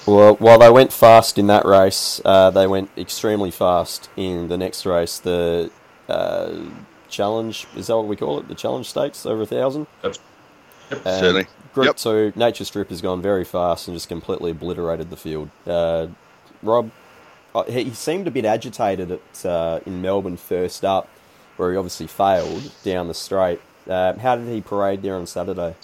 Well, 0.08 0.36
while 0.36 0.58
they 0.60 0.70
went 0.70 0.92
fast 0.92 1.38
in 1.38 1.48
that 1.48 1.66
race, 1.66 2.20
uh, 2.26 2.50
they 2.50 2.66
went 2.68 2.90
extremely 2.98 3.52
fast 3.52 4.10
in 4.18 4.48
the 4.48 4.58
next 4.58 4.86
race. 4.86 5.20
The 5.20 5.70
uh, 6.10 6.64
challenge 7.10 7.68
is 7.76 7.88
that 7.88 7.96
what 7.96 8.08
we 8.08 8.16
call 8.16 8.40
it? 8.40 8.48
The 8.48 8.56
challenge 8.56 8.90
stakes 8.90 9.26
over 9.26 9.44
a 9.44 9.46
thousand. 9.46 9.88
That's 10.02 10.20
And 10.90 11.02
Certainly. 11.04 11.48
Group 11.74 11.86
Yep. 11.86 11.96
two, 11.98 12.34
Nature 12.36 12.66
Strip 12.66 12.90
has 12.90 13.02
gone 13.02 13.22
very 13.22 13.46
fast 13.46 13.88
and 13.88 13.96
just 13.96 14.10
completely 14.10 14.52
obliterated 14.52 15.10
the 15.10 15.16
field. 15.16 15.50
Uh, 15.66 16.08
Rob, 16.62 16.92
uh, 17.56 17.64
he 17.64 17.86
he 17.86 17.92
seemed 17.94 18.28
a 18.28 18.32
bit 18.32 18.44
agitated 18.44 19.12
at 19.12 19.46
uh, 19.46 19.80
in 19.86 20.02
Melbourne 20.02 20.36
first 20.36 20.84
up, 20.84 21.08
where 21.56 21.72
he 21.72 21.78
obviously 21.78 22.08
failed 22.08 22.72
down 22.84 23.08
the 23.08 23.14
straight. 23.14 23.62
Uh, 23.88 24.18
how 24.18 24.36
did 24.36 24.48
he 24.48 24.60
parade 24.62 25.02
there 25.02 25.16
on 25.16 25.26
Saturday? 25.26 25.76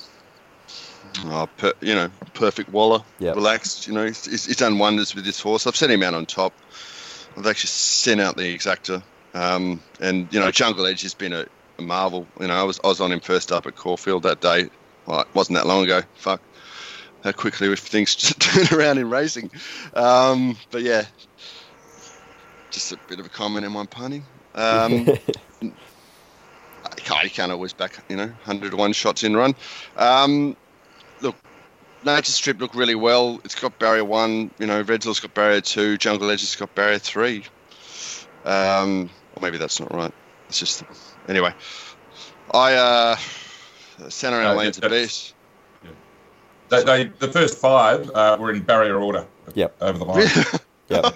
Oh, 1.26 1.48
per, 1.58 1.74
you 1.82 1.96
know, 1.96 2.10
perfect 2.34 2.70
Waller. 2.70 3.04
Yep. 3.20 3.36
Relaxed. 3.36 3.88
You 3.88 3.94
know, 3.94 4.06
he's, 4.06 4.26
he's 4.26 4.56
done 4.56 4.78
wonders 4.78 5.16
with 5.16 5.26
this 5.26 5.40
horse. 5.40 5.68
I've 5.68 5.76
sent 5.76 5.92
him 5.92 6.04
out 6.04 6.14
on 6.14 6.26
top. 6.26 6.54
I've 7.36 7.48
actually 7.48 7.70
sent 7.70 8.22
out 8.22 8.38
the 8.38 8.44
exacta. 8.44 9.04
Um, 9.34 9.82
and 10.00 10.32
you 10.34 10.40
know, 10.40 10.52
Jungle 10.52 10.86
Edge 10.86 11.02
has 11.04 11.14
been 11.14 11.34
a, 11.34 11.46
a 11.78 11.82
marvel. 11.82 12.28
You 12.40 12.48
know, 12.48 12.56
I 12.56 12.64
was 12.64 12.80
I 12.84 12.88
was 12.88 13.02
on 13.02 13.12
him 13.12 13.20
first 13.20 13.52
up 13.52 13.68
at 13.68 13.76
Caulfield 13.76 14.24
that 14.24 14.42
day. 14.42 14.70
Well, 15.06 15.22
it 15.22 15.28
wasn't 15.34 15.58
that 15.58 15.68
long 15.68 15.84
ago. 15.84 16.02
Fuck. 16.16 16.42
How 17.24 17.32
quickly 17.32 17.76
things 17.76 18.16
turn 18.40 18.78
around 18.78 18.98
in 18.98 19.10
racing. 19.10 19.52
Um, 19.94 20.58
but 20.72 20.82
yeah, 20.82 21.06
just 22.72 22.92
a 22.92 22.98
bit 23.08 23.20
of 23.20 23.26
a 23.26 23.30
comment 23.30 23.66
in 23.66 23.72
my 23.72 23.86
punning. 23.86 24.26
Um, 24.56 25.08
I 26.86 26.96
can't, 26.96 27.24
you 27.24 27.30
can't 27.30 27.52
always 27.52 27.74
back, 27.74 27.98
you 28.10 28.16
know, 28.16 28.26
101 28.26 28.94
shots 28.94 29.24
in 29.24 29.36
run. 29.36 29.56
Um, 29.96 30.56
Nature 32.16 32.32
Strip 32.32 32.60
looked 32.60 32.76
really 32.76 32.96
well. 32.96 33.40
It's 33.44 33.56
got 33.56 33.78
barrier 33.80 34.04
one, 34.06 34.52
you 34.60 34.66
know, 34.68 34.84
Redzel's 34.84 35.20
got 35.20 35.34
barrier 35.34 35.62
two, 35.62 35.98
Jungle 35.98 36.30
Edge 36.32 36.42
has 36.42 36.56
got 36.56 36.74
barrier 36.74 37.00
three. 37.00 37.44
Um, 38.46 39.10
or 39.36 39.42
maybe 39.42 39.58
that's 39.58 39.80
not 39.80 39.94
right. 39.94 40.14
It's 40.50 40.60
just, 40.60 40.84
anyway. 41.28 41.54
I, 42.54 42.74
uh, 42.74 43.16
Santa 44.10 44.38
Ana 44.38 44.54
No, 44.54 44.56
Lane's 44.56 44.78
a 44.78 44.82
that's- 44.82 45.02
beast. 45.02 45.34
They, 46.70 46.84
they, 46.84 47.04
the 47.06 47.30
first 47.30 47.60
five 47.60 48.12
uh, 48.14 48.36
were 48.38 48.52
in 48.52 48.62
barrier 48.62 49.00
order. 49.00 49.26
Yep. 49.54 49.78
Over 49.80 49.98
the 49.98 50.04
line. 50.04 50.28
yeah, 50.90 51.12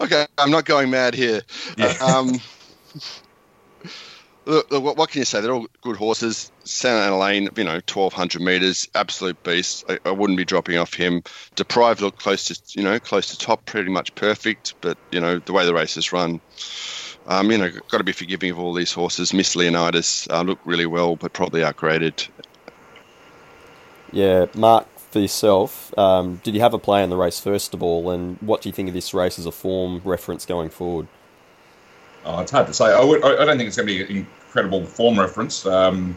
okay, 0.00 0.26
I'm 0.38 0.52
not 0.52 0.64
going 0.64 0.90
mad 0.90 1.14
here. 1.14 1.42
Yeah. 1.76 1.92
Um, 2.00 2.40
look, 4.46 4.70
look, 4.70 4.96
what, 4.96 5.10
can 5.10 5.20
you 5.20 5.24
say? 5.24 5.40
They're 5.40 5.52
all 5.52 5.66
good 5.82 5.96
horses. 5.96 6.50
Santa 6.64 7.06
Ana 7.06 7.18
Lane, 7.18 7.48
you 7.56 7.64
know, 7.64 7.74
1,200 7.74 8.40
metres, 8.40 8.88
absolute 8.94 9.42
beast. 9.42 9.84
I, 9.88 9.98
I 10.04 10.10
wouldn't 10.10 10.36
be 10.36 10.44
dropping 10.44 10.78
off 10.78 10.94
him. 10.94 11.22
Deprived 11.54 12.00
looked 12.00 12.18
close 12.18 12.46
to, 12.46 12.78
you 12.78 12.84
know, 12.84 12.98
close 12.98 13.28
to 13.30 13.38
top, 13.38 13.64
pretty 13.64 13.90
much 13.90 14.14
perfect. 14.14 14.74
But 14.80 14.98
you 15.10 15.20
know, 15.20 15.38
the 15.38 15.52
way 15.52 15.64
the 15.64 15.74
race 15.74 15.96
is 15.96 16.12
run, 16.12 16.40
Um, 17.26 17.50
you 17.50 17.58
know, 17.58 17.70
got 17.88 17.98
to 17.98 18.04
be 18.04 18.12
forgiving 18.12 18.50
of 18.50 18.58
all 18.58 18.74
these 18.74 18.92
horses. 18.92 19.32
Miss 19.32 19.56
Leonidas 19.56 20.28
uh, 20.30 20.42
look 20.42 20.58
really 20.64 20.86
well, 20.86 21.16
but 21.16 21.32
probably 21.32 21.62
outgraded. 21.62 22.28
Yeah, 24.12 24.46
Mark, 24.54 24.86
for 24.98 25.20
yourself, 25.20 25.96
um, 25.98 26.40
did 26.44 26.54
you 26.54 26.60
have 26.60 26.74
a 26.74 26.78
play 26.78 27.02
in 27.02 27.10
the 27.10 27.16
race 27.16 27.40
first 27.40 27.72
of 27.72 27.82
all, 27.82 28.10
and 28.10 28.36
what 28.40 28.62
do 28.62 28.68
you 28.68 28.72
think 28.72 28.88
of 28.88 28.94
this 28.94 29.14
race 29.14 29.38
as 29.38 29.46
a 29.46 29.52
form 29.52 30.02
reference 30.04 30.44
going 30.44 30.70
forward? 30.70 31.08
Oh, 32.24 32.40
it's 32.40 32.50
hard 32.50 32.66
to 32.66 32.74
say. 32.74 32.86
I, 32.86 33.04
would, 33.04 33.24
I 33.24 33.44
don't 33.44 33.56
think 33.56 33.68
it's 33.68 33.76
going 33.76 33.88
to 33.88 33.94
be 33.94 34.02
an 34.02 34.26
incredible 34.26 34.84
form 34.84 35.18
reference. 35.18 35.66
Um, 35.66 36.16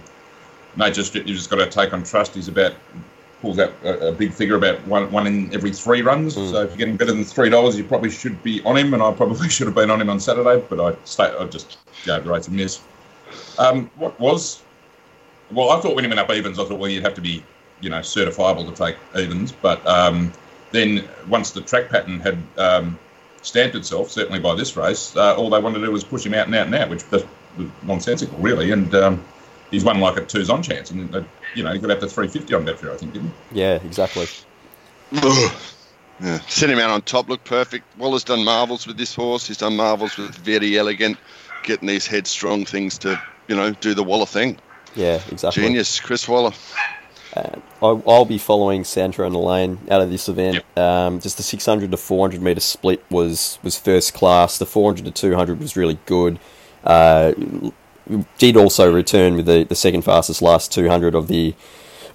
just 0.92 1.16
you 1.16 1.24
just 1.24 1.50
got 1.50 1.58
to 1.58 1.70
take 1.70 1.94
on 1.94 2.04
trust. 2.04 2.36
He's 2.36 2.48
about 2.48 2.74
pulls 3.42 3.60
out 3.60 3.72
a, 3.84 4.08
a, 4.08 4.12
big 4.12 4.34
figure 4.34 4.56
about 4.56 4.86
one 4.88 5.12
one 5.12 5.28
in 5.28 5.54
every 5.54 5.72
three 5.72 6.02
runs. 6.02 6.36
Mm. 6.36 6.52
So 6.52 6.62
if 6.64 6.70
you're 6.70 6.78
getting 6.78 6.98
better 6.98 7.12
than 7.12 7.24
three 7.24 7.50
dollars, 7.50 7.78
you 7.78 7.84
probably 7.84 8.10
should 8.10 8.42
be 8.44 8.64
on 8.64 8.78
him. 8.78 8.94
And 8.94 9.04
I 9.04 9.12
probably 9.12 9.50
should 9.56 9.68
have 9.68 9.76
been 9.76 9.92
on 9.92 10.02
him 10.02 10.10
on 10.10 10.20
Saturday, 10.20 10.64
but 10.70 10.80
I 10.80 10.98
stay, 11.04 11.26
I 11.26 11.46
just 11.46 11.78
gave 12.06 12.24
the 12.24 12.32
race 12.32 12.48
a 12.48 12.52
miss. 12.52 12.80
Um, 13.60 13.90
what 13.96 14.20
was? 14.20 14.62
Well, 15.52 15.70
I 15.72 15.80
thought 15.80 15.96
when 15.96 16.04
he 16.04 16.08
went 16.08 16.20
up 16.20 16.30
evens, 16.30 16.60
I 16.60 16.66
thought 16.66 16.80
well 16.80 16.90
you'd 16.90 17.04
have 17.04 17.16
to 17.16 17.22
be 17.22 17.44
you 17.82 17.90
know 17.90 18.00
certifiable 18.00 18.68
to 18.68 18.76
take 18.76 18.96
evens, 19.18 19.52
but 19.52 19.86
um, 19.86 20.32
then 20.72 21.08
once 21.28 21.52
the 21.52 21.62
track 21.62 21.90
pattern 21.90 22.20
had 22.20 22.38
um, 22.58 22.98
stamped 23.42 23.76
itself, 23.76 24.12
certainly 24.12 24.40
by 24.40 24.56
this 24.56 24.76
race, 24.76 25.16
uh, 25.16 25.36
all 25.36 25.50
they 25.50 25.60
wanted 25.60 25.80
to 25.80 25.86
do 25.86 25.92
was 25.92 26.04
push 26.04 26.26
him 26.26 26.34
out 26.34 26.48
and 26.48 26.56
out 26.56 26.66
and 26.66 26.76
out, 26.76 26.90
which 26.90 27.10
was 27.12 27.24
nonsensical, 27.84 28.38
really. 28.40 28.72
And 28.72 28.94
um, 28.96 29.26
he's 29.72 29.84
won 29.84 30.00
like 30.00 30.18
a 30.18 30.26
twos 30.26 30.50
on 30.50 30.64
chance, 30.64 30.92
and 30.92 31.14
uh, 31.16 31.24
you 31.56 31.64
know 31.64 31.72
he 31.72 31.80
got 31.80 31.92
up 31.92 32.00
to 32.00 32.08
three 32.08 32.28
fifty 32.28 32.54
on 32.54 32.66
Betfair, 32.66 32.94
I 32.94 32.98
think, 32.98 33.14
didn't 33.14 33.32
he? 33.52 33.60
Yeah, 33.62 33.76
exactly. 33.76 34.26
yeah, 35.12 36.40
sent 36.48 36.72
him 36.72 36.80
out 36.80 36.90
on 36.90 37.02
top, 37.02 37.30
looked 37.30 37.46
perfect. 37.46 37.86
Waller's 37.98 38.24
done 38.24 38.44
marvels 38.44 38.88
with 38.88 38.98
this 38.98 39.16
horse. 39.16 39.48
He's 39.48 39.58
done 39.58 39.76
marvels 39.76 40.18
with 40.18 40.36
very 40.36 40.78
elegant, 40.78 41.18
getting 41.64 41.88
these 41.88 42.08
headstrong 42.08 42.66
things 42.66 42.98
to 43.00 43.22
you 43.48 43.56
know 43.56 43.72
do 43.72 43.94
the 43.94 44.04
Waller 44.04 44.26
thing. 44.26 44.58
Yeah, 44.96 45.22
exactly. 45.32 45.64
Genius, 45.64 46.00
Chris 46.00 46.28
Waller. 46.28 46.52
Uh, 47.36 47.60
I'll 47.82 48.26
be 48.26 48.38
following 48.38 48.84
Santa 48.84 49.24
Ana 49.24 49.40
Lane 49.40 49.80
out 49.90 50.02
of 50.02 50.10
this 50.10 50.28
event. 50.30 50.56
Yep. 50.56 50.78
Um, 50.78 51.20
just 51.20 51.38
the 51.38 51.44
600 51.44 51.92
to 51.92 51.98
400 51.98 52.42
meter 52.42 52.60
split 52.60 53.04
was 53.10 53.60
was 53.64 53.78
first 53.78 54.14
class. 54.14 54.58
The 54.58 54.66
400 54.66 55.06
to 55.06 55.12
200 55.12 55.60
was 55.60 55.76
really 55.76 56.00
good. 56.06 56.40
Uh, 56.84 57.34
did 58.38 58.56
also 58.56 58.92
return 58.92 59.36
with 59.36 59.46
the, 59.46 59.64
the 59.64 59.76
second 59.76 60.04
fastest 60.04 60.42
last 60.42 60.72
200 60.72 61.14
of 61.14 61.28
the 61.28 61.54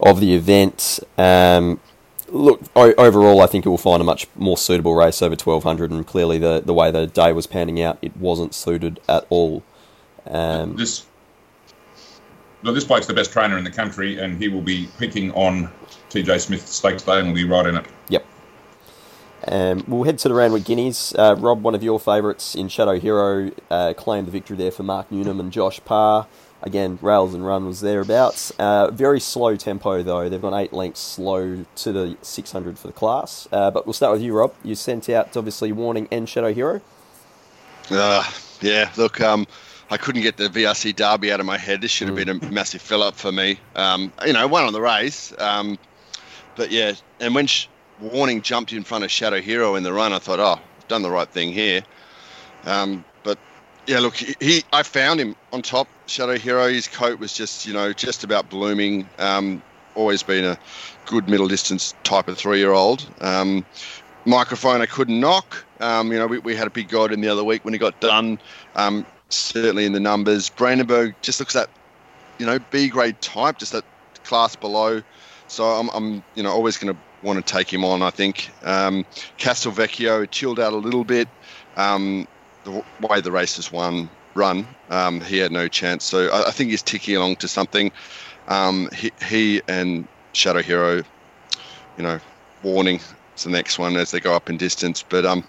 of 0.01 0.21
the 0.21 0.35
event. 0.35 0.99
Um, 1.17 1.81
look, 2.29 2.63
o- 2.75 2.95
overall, 2.95 3.41
I 3.41 3.47
think 3.47 3.67
it 3.67 3.69
will 3.69 3.79
find 3.79 4.01
a 4.01 4.05
much 4.05 4.27
more 4.35 4.57
suitable 4.57 4.95
race 4.95 5.23
over 5.23 5.35
1200, 5.35 5.91
and 5.91 6.07
clearly 6.07 6.39
the, 6.39 6.63
the 6.65 6.75
way 6.75 6.91
the 6.91 7.07
day 7.07 7.33
was 7.33 7.47
panning 7.47 7.81
out, 7.81 7.99
it 8.03 8.17
wasn't 8.17 8.55
suited 8.55 9.01
at 9.09 9.27
all. 9.29 9.63
Um, 10.27 10.77
this 10.77 11.07
well, 12.63 12.73
this 12.73 12.85
bloke's 12.85 13.07
the 13.07 13.15
best 13.15 13.33
trainer 13.33 13.59
in 13.59 13.65
the 13.65 13.71
country, 13.71 14.19
and 14.19 14.41
he 14.41 14.49
will 14.49 14.61
be 14.61 14.89
picking 14.99 15.33
on 15.33 15.71
TJ 16.11 16.41
Smith 16.41 16.67
Stakes 16.67 17.03
Day 17.03 17.19
and 17.19 17.29
will 17.29 17.35
be 17.35 17.45
right 17.45 17.67
in 17.67 17.77
it. 17.77 17.87
Yep. 18.09 18.27
Um, 19.49 19.85
we'll 19.89 20.05
head 20.05 20.19
to 20.21 20.29
the 20.29 20.35
Randwick 20.35 20.65
Guineas. 20.65 21.15
Uh, 21.19 21.35
Rob, 21.39 21.63
one 21.63 21.75
of 21.75 21.83
your 21.83 21.99
favourites 21.99 22.55
in 22.55 22.69
Shadow 22.69 23.01
Hero, 23.01 23.51
uh, 23.71 23.93
claimed 23.95 24.29
the 24.29 24.31
victory 24.31 24.57
there 24.57 24.71
for 24.71 24.85
Mark 24.85 25.11
Newnham 25.11 25.41
and 25.41 25.51
Josh 25.51 25.81
Parr. 25.85 26.27
Again, 26.65 27.01
rails 27.03 27.35
and 27.35 27.45
run 27.45 27.67
was 27.67 27.81
thereabouts. 27.81 28.53
Uh, 28.57 28.89
very 28.93 29.19
slow 29.19 29.57
tempo 29.57 30.01
though. 30.05 30.29
They've 30.29 30.41
gone 30.41 30.55
eight 30.55 30.73
lengths 30.73 31.01
slow 31.01 31.65
to 31.75 31.93
the 31.93 32.17
600 32.23 32.79
for 32.79 32.87
the 32.87 32.93
class. 32.93 33.49
Uh, 33.51 33.73
but 33.73 33.85
we'll 33.85 33.95
start 33.95 34.13
with 34.13 34.23
you, 34.23 34.33
Rob. 34.33 34.55
You 34.63 34.77
sent 34.77 35.09
out 35.09 35.37
obviously 35.37 35.73
Warning 35.73 36.07
and 36.13 36.29
Shadow 36.29 36.55
Hero. 36.55 36.81
Uh, 37.91 38.23
yeah. 38.61 38.93
Look, 38.97 39.21
um, 39.21 39.49
I 39.93 39.99
couldn't 39.99 40.23
get 40.23 40.39
the 40.39 40.49
VRC 40.49 40.97
Derby 40.97 41.31
out 41.31 41.39
of 41.39 41.45
my 41.45 41.59
head. 41.59 41.83
This 41.83 41.91
should 41.91 42.09
have 42.09 42.17
been 42.17 42.31
a 42.31 42.51
massive 42.51 42.81
fill 42.81 43.03
up 43.03 43.15
for 43.15 43.31
me. 43.31 43.59
Um, 43.77 44.11
you 44.25 44.33
know, 44.33 44.47
one 44.47 44.65
on 44.65 44.73
the 44.73 44.81
race. 44.81 45.35
Um, 45.39 45.79
but 46.57 46.71
yeah, 46.71 46.95
and 47.21 47.35
when 47.35 47.47
Warning 48.01 48.41
jumped 48.41 48.73
in 48.73 48.85
front 48.85 49.05
of 49.05 49.11
Shadow 49.11 49.43
Hero 49.43 49.75
in 49.75 49.83
the 49.83 49.93
run, 49.93 50.15
I 50.15 50.19
thought, 50.19 50.41
oh, 50.41 50.59
I've 50.79 50.89
done 50.89 51.03
the 51.03 51.11
right 51.11 51.29
thing 51.29 51.53
here. 51.53 51.83
Um, 52.65 53.05
but 53.23 53.39
yeah, 53.87 53.99
look, 53.99 54.15
he, 54.15 54.35
he, 54.41 54.63
I 54.73 54.83
found 54.83 55.21
him 55.21 55.37
on 55.53 55.61
top. 55.61 55.89
Shadow 56.07 56.39
Hero, 56.39 56.69
his 56.69 56.89
coat 56.89 57.19
was 57.19 57.35
just, 57.35 57.67
you 57.67 57.75
know, 57.75 57.93
just 57.93 58.25
about 58.25 58.49
blooming. 58.49 59.07
Um, 59.19 59.63
always 59.95 60.23
been 60.23 60.47
a 60.47 60.59
good 61.05 61.29
middle 61.29 61.49
distance 61.49 61.95
type 62.03 62.29
of 62.29 62.39
three 62.39 62.61
year 62.61 62.73
old. 62.73 63.07
Um, 63.21 63.67
microphone 64.25 64.81
I 64.81 64.87
couldn't 64.87 65.21
knock. 65.21 65.67
Um, 65.81 66.13
you 66.13 66.19
know, 66.19 66.29
we, 66.29 66.39
we, 66.39 66.57
had 66.57 66.67
a 66.67 66.71
big 66.71 66.89
god 66.89 67.13
in 67.13 67.21
the 67.21 67.29
other 67.29 67.45
week 67.45 67.65
when 67.65 67.75
he 67.75 67.79
got 67.79 68.01
done. 68.01 68.39
Certainly 69.33 69.87
in 69.87 69.93
the 69.93 70.01
numbers. 70.01 70.49
Brandenburg 70.49 71.15
just 71.23 71.41
looks 71.41 71.55
that, 71.55 71.71
you 72.39 72.47
know, 72.47 72.59
B 72.71 72.89
grade 72.89 73.21
type, 73.21 73.59
just 73.59 73.73
that 73.73 73.85
class 74.25 74.57
below. 74.57 75.03
So 75.49 75.65
I'm, 75.65 75.89
I'm 75.91 76.25
you 76.35 76.43
know, 76.43 76.51
always 76.51 76.79
going 76.79 76.95
to 76.95 77.01
want 77.23 77.45
to 77.45 77.53
take 77.53 77.73
him 77.73 77.85
on. 77.85 78.03
I 78.03 78.11
think 78.11 78.51
um, 78.63 79.05
Castelvecchio 79.39 80.31
chilled 80.31 80.61
out 80.61 80.73
a 80.73 80.77
little 80.77 81.05
bit. 81.05 81.29
Um, 81.77 82.27
the 82.65 82.85
way 83.01 83.21
the 83.21 83.33
race 83.33 83.57
has 83.57 83.73
won 83.73 84.09
run, 84.35 84.67
um, 84.91 85.21
he 85.21 85.39
had 85.39 85.53
no 85.53 85.69
chance. 85.69 86.05
So 86.05 86.29
I, 86.29 86.49
I, 86.49 86.51
think 86.51 86.71
he's 86.71 86.83
ticking 86.83 87.17
along 87.17 87.37
to 87.37 87.49
something. 87.49 87.93
Um, 88.49 88.89
he, 88.95 89.11
he, 89.27 89.63
and 89.69 90.07
Shadow 90.33 90.63
Hero, 90.63 91.03
you 91.97 92.03
know, 92.03 92.21
warning. 92.63 93.01
It's 93.35 93.45
the 93.45 93.51
next 93.51 93.79
one 93.79 93.97
as 93.97 94.11
they 94.11 94.21
go 94.21 94.35
up 94.35 94.51
in 94.51 94.57
distance. 94.57 95.03
But 95.07 95.25
um, 95.25 95.45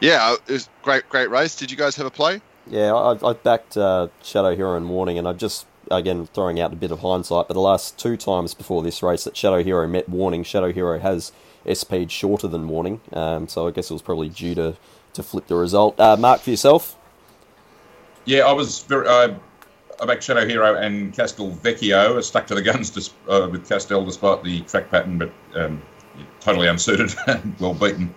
yeah, 0.00 0.34
it 0.34 0.52
was 0.52 0.68
great, 0.82 1.08
great 1.08 1.30
race. 1.30 1.56
Did 1.56 1.70
you 1.70 1.76
guys 1.76 1.96
have 1.96 2.06
a 2.06 2.10
play? 2.10 2.40
Yeah, 2.68 2.94
I, 2.94 3.30
I 3.30 3.32
backed 3.34 3.76
uh, 3.76 4.08
Shadow 4.22 4.56
Hero 4.56 4.76
and 4.76 4.88
Warning, 4.88 5.18
and 5.18 5.28
I 5.28 5.32
just 5.32 5.66
again 5.90 6.26
throwing 6.26 6.58
out 6.58 6.72
a 6.72 6.76
bit 6.76 6.90
of 6.90 7.00
hindsight, 7.00 7.48
but 7.48 7.54
the 7.54 7.60
last 7.60 7.98
two 7.98 8.16
times 8.16 8.54
before 8.54 8.82
this 8.82 9.02
race 9.02 9.24
that 9.24 9.36
Shadow 9.36 9.62
Hero 9.62 9.86
met 9.86 10.08
Warning, 10.08 10.42
Shadow 10.42 10.72
Hero 10.72 10.98
has 10.98 11.32
SP'd 11.72 12.10
shorter 12.10 12.48
than 12.48 12.68
Warning, 12.68 13.00
um, 13.12 13.48
so 13.48 13.66
I 13.66 13.70
guess 13.70 13.90
it 13.90 13.94
was 13.94 14.02
probably 14.02 14.28
due 14.28 14.54
to, 14.56 14.76
to 15.12 15.22
flip 15.22 15.46
the 15.46 15.56
result. 15.56 15.98
Uh, 16.00 16.16
Mark, 16.16 16.40
for 16.40 16.50
yourself? 16.50 16.96
Yeah, 18.24 18.40
I 18.40 18.52
was 18.52 18.80
very. 18.82 19.06
Uh, 19.06 19.34
I 20.00 20.04
backed 20.04 20.24
Shadow 20.24 20.46
Hero 20.46 20.74
and 20.74 21.14
Castelvecchio. 21.14 22.18
I 22.18 22.20
stuck 22.20 22.46
to 22.48 22.54
the 22.54 22.62
guns 22.62 22.90
to, 22.90 23.32
uh, 23.32 23.48
with 23.48 23.66
Castel 23.68 24.04
despite 24.04 24.44
the 24.44 24.60
track 24.62 24.90
pattern, 24.90 25.16
but 25.18 25.32
um, 25.54 25.80
totally 26.40 26.66
unsuited 26.66 27.14
and 27.26 27.58
well 27.58 27.74
beaten. 27.74 28.14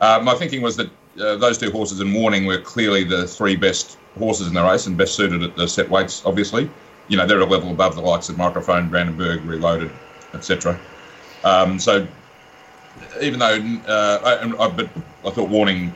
Uh, 0.00 0.20
my 0.22 0.34
thinking 0.34 0.62
was 0.62 0.76
that 0.76 0.90
uh, 1.20 1.36
those 1.36 1.58
two 1.58 1.70
horses 1.70 2.00
in 2.00 2.12
Warning 2.12 2.46
were 2.46 2.58
clearly 2.58 3.04
the 3.04 3.26
three 3.26 3.56
best 3.56 3.98
horses 4.18 4.46
in 4.46 4.54
the 4.54 4.62
race 4.62 4.86
and 4.86 4.96
best 4.96 5.14
suited 5.14 5.42
at 5.42 5.56
the 5.56 5.66
set 5.66 5.88
weights, 5.88 6.24
obviously 6.24 6.70
you 7.08 7.16
know, 7.16 7.26
they're 7.26 7.40
a 7.40 7.44
level 7.44 7.70
above 7.70 7.94
the 7.94 8.00
likes 8.00 8.28
of 8.28 8.38
Microphone, 8.38 8.88
Brandenburg, 8.88 9.44
Reloaded, 9.44 9.90
etc. 10.34 10.78
Um, 11.44 11.78
so 11.78 12.06
even 13.20 13.38
though, 13.38 13.58
uh, 13.86 14.20
I, 14.24 14.64
I, 14.64 14.68
but 14.68 14.88
I 15.24 15.30
thought 15.30 15.48
Warning 15.48 15.94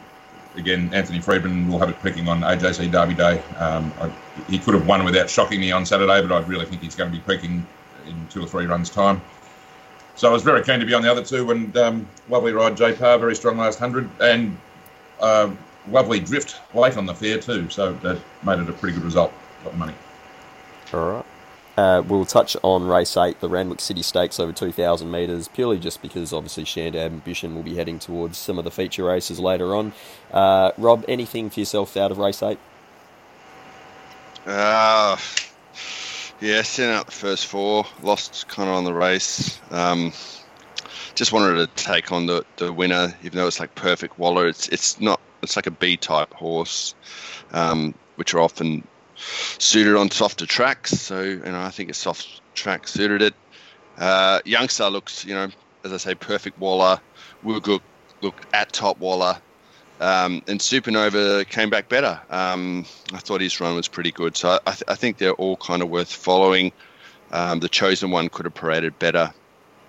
again, 0.56 0.90
Anthony 0.92 1.20
Freedman 1.20 1.68
will 1.68 1.78
have 1.78 1.90
it 1.90 2.02
picking 2.02 2.28
on 2.28 2.40
AJC 2.40 2.90
Derby 2.90 3.14
Day. 3.14 3.38
Um, 3.58 3.92
I, 4.00 4.10
he 4.50 4.58
could 4.58 4.74
have 4.74 4.86
won 4.86 5.04
without 5.04 5.30
shocking 5.30 5.60
me 5.60 5.70
on 5.72 5.86
Saturday, 5.86 6.26
but 6.26 6.32
I 6.32 6.46
really 6.46 6.66
think 6.66 6.82
he's 6.82 6.94
going 6.94 7.10
to 7.10 7.16
be 7.16 7.22
peaking 7.22 7.66
in 8.06 8.26
two 8.28 8.42
or 8.42 8.46
three 8.46 8.66
runs' 8.66 8.90
time. 8.90 9.20
So 10.16 10.28
I 10.28 10.32
was 10.32 10.42
very 10.42 10.62
keen 10.64 10.80
to 10.80 10.86
be 10.86 10.94
on 10.94 11.02
the 11.02 11.10
other 11.10 11.22
two, 11.22 11.50
and 11.50 11.76
um, 11.76 12.06
lovely 12.30 12.52
ride, 12.52 12.76
J 12.76 12.94
Parr, 12.94 13.18
very 13.18 13.36
strong 13.36 13.58
last 13.58 13.78
hundred, 13.78 14.08
and 14.20 14.56
uh, 15.20 15.50
lovely 15.90 16.20
drift 16.20 16.60
late 16.74 16.96
on 16.96 17.06
the 17.06 17.14
fair 17.14 17.38
too. 17.38 17.68
So 17.70 17.92
that 17.94 18.20
made 18.42 18.58
it 18.58 18.68
a 18.68 18.72
pretty 18.72 18.96
good 18.96 19.04
result. 19.04 19.32
Got 19.64 19.72
the 19.72 19.78
money. 19.78 19.94
All 20.92 21.10
right. 21.12 21.26
Uh, 21.76 22.02
we'll 22.06 22.24
touch 22.24 22.56
on 22.62 22.86
race 22.86 23.16
eight, 23.18 23.38
the 23.40 23.48
Randwick 23.50 23.80
City 23.80 24.00
Stakes 24.00 24.40
over 24.40 24.50
2,000 24.50 25.10
metres, 25.10 25.46
purely 25.48 25.78
just 25.78 26.00
because 26.00 26.32
obviously 26.32 26.64
Shared 26.64 26.96
Ambition 26.96 27.54
will 27.54 27.62
be 27.62 27.74
heading 27.74 27.98
towards 27.98 28.38
some 28.38 28.56
of 28.56 28.64
the 28.64 28.70
feature 28.70 29.04
races 29.04 29.38
later 29.38 29.74
on. 29.74 29.92
Uh, 30.32 30.72
Rob, 30.78 31.04
anything 31.06 31.50
for 31.50 31.60
yourself 31.60 31.94
out 31.98 32.10
of 32.10 32.16
race 32.16 32.42
eight? 32.42 32.58
Uh, 34.46 35.18
yeah, 36.40 36.62
sent 36.62 36.92
out 36.92 37.06
the 37.06 37.12
first 37.12 37.46
four, 37.46 37.84
lost 38.02 38.48
kind 38.48 38.70
of 38.70 38.76
on 38.76 38.84
the 38.84 38.94
race. 38.94 39.60
Um, 39.70 40.14
just 41.16 41.32
wanted 41.32 41.56
to 41.56 41.82
take 41.82 42.12
on 42.12 42.26
the, 42.26 42.44
the 42.58 42.72
winner, 42.72 43.12
even 43.24 43.38
though 43.38 43.46
it's 43.46 43.58
like 43.58 43.74
perfect 43.74 44.18
Waller. 44.18 44.46
It's 44.46 44.68
it's 44.68 45.00
not. 45.00 45.20
It's 45.42 45.56
like 45.56 45.66
a 45.66 45.70
B 45.70 45.96
type 45.96 46.32
horse, 46.32 46.94
um, 47.52 47.94
which 48.16 48.34
are 48.34 48.40
often 48.40 48.86
suited 49.16 49.96
on 49.96 50.10
softer 50.10 50.46
tracks. 50.46 50.92
So 50.92 51.22
you 51.22 51.38
know, 51.38 51.60
I 51.60 51.70
think 51.70 51.90
a 51.90 51.94
soft 51.94 52.40
track 52.54 52.86
suited 52.86 53.22
it. 53.22 53.34
Uh, 53.98 54.40
Youngstar 54.44 54.92
looks, 54.92 55.24
you 55.24 55.34
know, 55.34 55.48
as 55.84 55.92
I 55.92 55.96
say, 55.96 56.14
perfect 56.14 56.58
Waller. 56.58 57.00
Would 57.42 57.66
look 57.66 57.82
look 58.22 58.46
at 58.52 58.72
top 58.72 58.98
Waller. 58.98 59.40
Um, 59.98 60.42
and 60.46 60.60
Supernova 60.60 61.48
came 61.48 61.70
back 61.70 61.88
better. 61.88 62.20
Um, 62.28 62.84
I 63.14 63.18
thought 63.18 63.40
his 63.40 63.58
run 63.60 63.74
was 63.74 63.88
pretty 63.88 64.12
good. 64.12 64.36
So 64.36 64.58
I, 64.66 64.70
th- 64.72 64.84
I 64.88 64.94
think 64.94 65.16
they're 65.16 65.32
all 65.32 65.56
kind 65.56 65.82
of 65.82 65.88
worth 65.88 66.12
following. 66.12 66.72
Um, 67.32 67.60
the 67.60 67.68
chosen 67.70 68.10
one 68.10 68.28
could 68.28 68.44
have 68.44 68.54
paraded 68.54 68.98
better. 68.98 69.32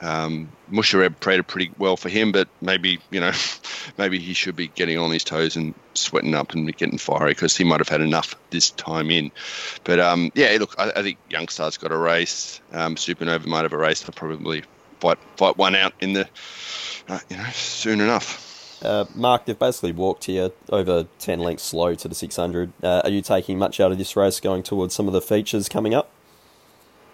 Um, 0.02 0.50
Mushareb 0.72 1.20
traded 1.20 1.48
pretty 1.48 1.72
well 1.78 1.98
for 1.98 2.10
him, 2.10 2.32
but 2.32 2.48
maybe 2.62 3.00
you 3.10 3.20
know, 3.20 3.32
maybe 3.98 4.20
he 4.20 4.34
should 4.34 4.56
be 4.56 4.68
getting 4.68 4.98
on 4.98 5.12
his 5.12 5.24
toes 5.24 5.56
and 5.56 5.74
sweating 5.94 6.36
up 6.36 6.54
and 6.54 6.76
getting 6.78 6.98
fiery 6.98 7.32
because 7.32 7.58
he 7.58 7.64
might 7.64 7.80
have 7.80 7.90
had 7.90 8.02
enough 8.02 8.36
this 8.52 8.70
time 8.72 9.10
in. 9.10 9.32
But 9.84 10.00
um, 10.00 10.32
yeah, 10.36 10.56
look, 10.60 10.76
I, 10.78 10.92
I 10.92 11.02
think 11.02 11.18
Youngstar's 11.30 11.78
got 11.78 11.92
a 11.92 11.98
race. 11.98 12.62
Um, 12.72 12.96
Supernova 12.96 13.46
might 13.46 13.64
have 13.64 13.74
a 13.74 13.78
race. 13.78 14.02
They'll 14.02 14.14
probably 14.14 14.64
fight 15.00 15.18
fight 15.36 15.58
one 15.58 15.76
out 15.76 15.94
in 16.00 16.14
the 16.14 16.28
uh, 17.08 17.20
you 17.30 17.38
know 17.38 17.50
soon 17.54 18.02
enough. 18.02 18.44
Uh, 18.84 19.06
Mark, 19.16 19.46
they've 19.46 19.58
basically 19.58 19.92
walked 19.92 20.26
here 20.26 20.52
over 20.70 21.08
10 21.18 21.40
lengths 21.40 21.64
slow 21.64 21.96
to 21.96 22.08
the 22.08 22.14
600. 22.14 22.74
Uh, 22.84 23.02
are 23.04 23.10
you 23.10 23.24
taking 23.24 23.58
much 23.58 23.80
out 23.80 23.92
of 23.92 23.98
this 23.98 24.16
race 24.16 24.40
going 24.40 24.62
towards 24.62 24.94
some 24.94 25.08
of 25.08 25.14
the 25.14 25.22
features 25.22 25.68
coming 25.68 25.96
up? 25.96 26.12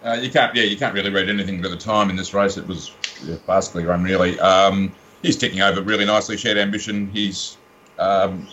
Uh, 0.04 0.18
you 0.20 0.30
can't, 0.30 0.54
yeah, 0.54 0.64
you 0.64 0.76
can't 0.76 0.94
really 0.94 1.10
read 1.10 1.30
anything 1.30 1.62
to 1.62 1.68
the 1.68 1.76
time 1.76 2.10
in 2.10 2.16
this 2.16 2.34
race. 2.34 2.58
It 2.58 2.66
was 2.66 2.92
yeah, 3.24 3.36
basically 3.46 3.84
run 3.84 4.02
really. 4.02 4.38
Um, 4.38 4.92
he's 5.22 5.36
ticking 5.36 5.62
over 5.62 5.80
really 5.80 6.04
nicely. 6.04 6.36
Shared 6.36 6.58
ambition. 6.58 7.10
He's 7.10 7.56
um, 7.98 8.46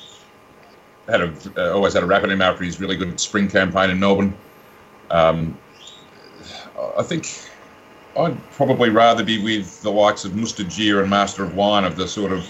had 1.07 1.21
a 1.21 1.33
uh, 1.57 1.73
always 1.73 1.93
had 1.93 2.03
a 2.03 2.05
rap 2.05 2.23
in 2.23 2.31
him 2.31 2.41
after 2.41 2.63
his 2.63 2.79
really 2.79 2.95
good 2.95 3.19
spring 3.19 3.49
campaign 3.49 3.89
in 3.89 3.99
Melbourne. 3.99 4.33
Um, 5.09 5.57
I 6.97 7.03
think 7.03 7.27
I'd 8.17 8.51
probably 8.51 8.89
rather 8.89 9.23
be 9.23 9.43
with 9.43 9.81
the 9.81 9.91
likes 9.91 10.23
of 10.23 10.31
Mustajeer 10.31 11.01
and 11.01 11.09
Master 11.09 11.43
of 11.43 11.55
Wine 11.55 11.83
of 11.83 11.97
the 11.97 12.07
sort 12.07 12.31
of 12.31 12.47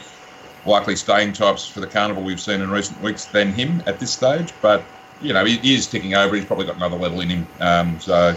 likely 0.68 0.96
staying 0.96 1.34
types 1.34 1.68
for 1.68 1.80
the 1.80 1.88
carnival 1.88 2.22
we've 2.22 2.40
seen 2.40 2.62
in 2.62 2.70
recent 2.70 3.02
weeks 3.02 3.26
than 3.26 3.52
him 3.52 3.82
at 3.88 4.00
this 4.00 4.14
stage. 4.14 4.54
But 4.62 4.84
you 5.22 5.34
know, 5.34 5.44
he, 5.44 5.58
he 5.58 5.74
is 5.74 5.88
ticking 5.88 6.14
over. 6.14 6.36
He's 6.36 6.46
probably 6.46 6.68
got 6.68 6.76
another 6.76 6.98
level 6.98 7.22
in 7.22 7.30
him. 7.30 7.48
Um, 7.60 8.00
so 8.00 8.36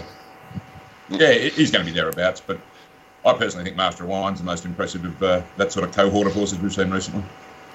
yeah, 1.09 1.33
he's 1.33 1.71
going 1.71 1.85
to 1.85 1.91
be 1.91 1.95
thereabouts. 1.95 2.41
But 2.41 2.59
I 3.25 3.33
personally 3.33 3.65
think 3.65 3.77
Master 3.77 4.03
of 4.03 4.09
Wine's 4.09 4.39
the 4.39 4.45
most 4.45 4.65
impressive 4.65 5.05
of 5.05 5.23
uh, 5.23 5.41
that 5.57 5.71
sort 5.71 5.87
of 5.87 5.95
cohort 5.95 6.27
of 6.27 6.33
horses 6.33 6.59
we've 6.59 6.73
seen 6.73 6.91
recently. 6.91 7.23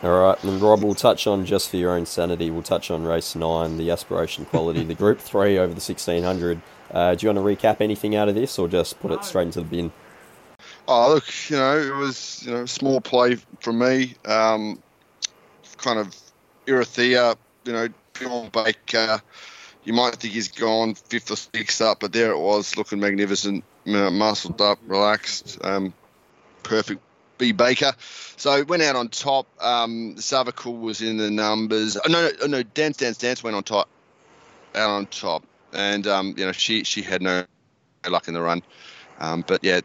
All 0.02 0.18
right, 0.18 0.44
and 0.44 0.62
Rob, 0.62 0.82
we'll 0.82 0.94
touch 0.94 1.26
on 1.26 1.44
just 1.44 1.68
for 1.68 1.76
your 1.76 1.92
own 1.92 2.06
sanity. 2.06 2.50
We'll 2.50 2.62
touch 2.62 2.90
on 2.90 3.04
race 3.04 3.34
nine, 3.34 3.76
the 3.76 3.90
aspiration 3.90 4.46
quality, 4.46 4.82
the 4.82 4.94
Group 4.94 5.18
Three 5.20 5.58
over 5.58 5.74
the 5.74 5.80
sixteen 5.80 6.22
hundred. 6.22 6.60
Uh, 6.90 7.14
do 7.14 7.26
you 7.26 7.32
want 7.32 7.60
to 7.60 7.66
recap 7.66 7.80
anything 7.80 8.16
out 8.16 8.28
of 8.28 8.34
this, 8.34 8.58
or 8.58 8.66
just 8.66 8.98
put 9.00 9.12
it 9.12 9.24
straight 9.24 9.44
into 9.44 9.60
the 9.60 9.66
bin? 9.66 9.92
Oh, 10.88 11.14
look, 11.14 11.50
you 11.50 11.56
know, 11.56 11.78
it 11.78 11.94
was 11.94 12.42
you 12.46 12.50
know 12.50 12.64
small 12.64 13.00
play 13.00 13.36
from 13.60 13.78
me. 13.78 14.14
Um, 14.24 14.82
kind 15.76 15.98
of 15.98 16.14
Irathea, 16.66 17.36
you 17.64 17.72
know, 17.72 17.88
Bjorn 18.14 18.50
Baker. 18.50 19.20
You 19.84 19.92
might 19.92 20.16
think 20.16 20.34
he's 20.34 20.48
gone 20.48 20.94
fifth 20.94 21.30
or 21.30 21.36
sixth 21.36 21.80
up, 21.80 22.00
but 22.00 22.12
there 22.12 22.32
it 22.32 22.38
was, 22.38 22.76
looking 22.76 23.00
magnificent, 23.00 23.64
muscled 23.84 24.60
up, 24.60 24.78
relaxed, 24.86 25.58
um, 25.64 25.94
perfect. 26.62 27.00
B 27.38 27.52
Baker, 27.52 27.94
so 28.36 28.62
went 28.64 28.82
out 28.82 28.96
on 28.96 29.08
top. 29.08 29.46
Um, 29.58 30.16
Savacool 30.16 30.78
was 30.78 31.00
in 31.00 31.16
the 31.16 31.30
numbers. 31.30 31.96
Oh, 31.96 32.06
no, 32.06 32.30
no, 32.42 32.46
no, 32.46 32.62
Dance 32.62 32.98
Dance 32.98 33.16
Dance 33.16 33.42
went 33.42 33.56
on 33.56 33.62
top, 33.62 33.88
out 34.74 34.90
on 34.90 35.06
top, 35.06 35.42
and 35.72 36.06
um, 36.06 36.34
you 36.36 36.44
know 36.44 36.52
she 36.52 36.84
she 36.84 37.00
had 37.00 37.22
no 37.22 37.46
luck 38.06 38.28
in 38.28 38.34
the 38.34 38.42
run. 38.42 38.62
Um, 39.18 39.42
but 39.46 39.64
yeah, 39.64 39.80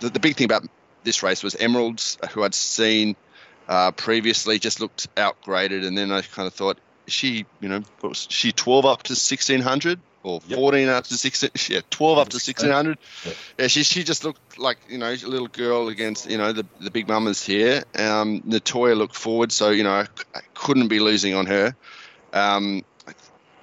the, 0.00 0.08
the 0.08 0.20
big 0.20 0.36
thing 0.36 0.46
about 0.46 0.66
this 1.04 1.22
race 1.22 1.42
was 1.42 1.54
Emeralds, 1.54 2.16
who 2.30 2.42
I'd 2.42 2.54
seen 2.54 3.14
uh, 3.68 3.90
previously, 3.90 4.58
just 4.58 4.80
looked 4.80 5.14
outgraded, 5.16 5.86
and 5.86 5.96
then 5.98 6.10
I 6.10 6.22
kind 6.22 6.46
of 6.46 6.54
thought, 6.54 6.78
she, 7.06 7.46
you 7.60 7.68
know, 7.68 7.82
was 8.02 8.26
she 8.30 8.52
12 8.52 8.84
up 8.86 9.02
to 9.04 9.12
1600 9.12 10.00
or 10.22 10.40
14 10.40 10.88
up 10.88 11.04
to 11.04 11.14
16? 11.14 11.50
Yeah, 11.68 11.80
12 11.90 12.18
up 12.18 12.28
to 12.30 12.36
1600. 12.36 12.98
Yep. 13.24 13.34
Yeah, 13.58 13.66
she 13.68 13.82
she 13.82 14.04
just 14.04 14.24
looked 14.24 14.58
like 14.58 14.78
you 14.88 14.98
know 14.98 15.10
a 15.10 15.16
little 15.26 15.48
girl 15.48 15.88
against 15.88 16.30
you 16.30 16.38
know 16.38 16.52
the 16.52 16.66
the 16.80 16.90
big 16.90 17.08
mamas 17.08 17.44
here. 17.44 17.84
Um, 17.98 18.42
Natoya 18.42 18.96
looked 18.96 19.16
forward, 19.16 19.52
so 19.52 19.70
you 19.70 19.84
know 19.84 19.92
I, 19.92 20.06
I 20.34 20.40
couldn't 20.54 20.88
be 20.88 21.00
losing 21.00 21.34
on 21.34 21.46
her. 21.46 21.76
Um, 22.32 22.84
I, 23.06 23.12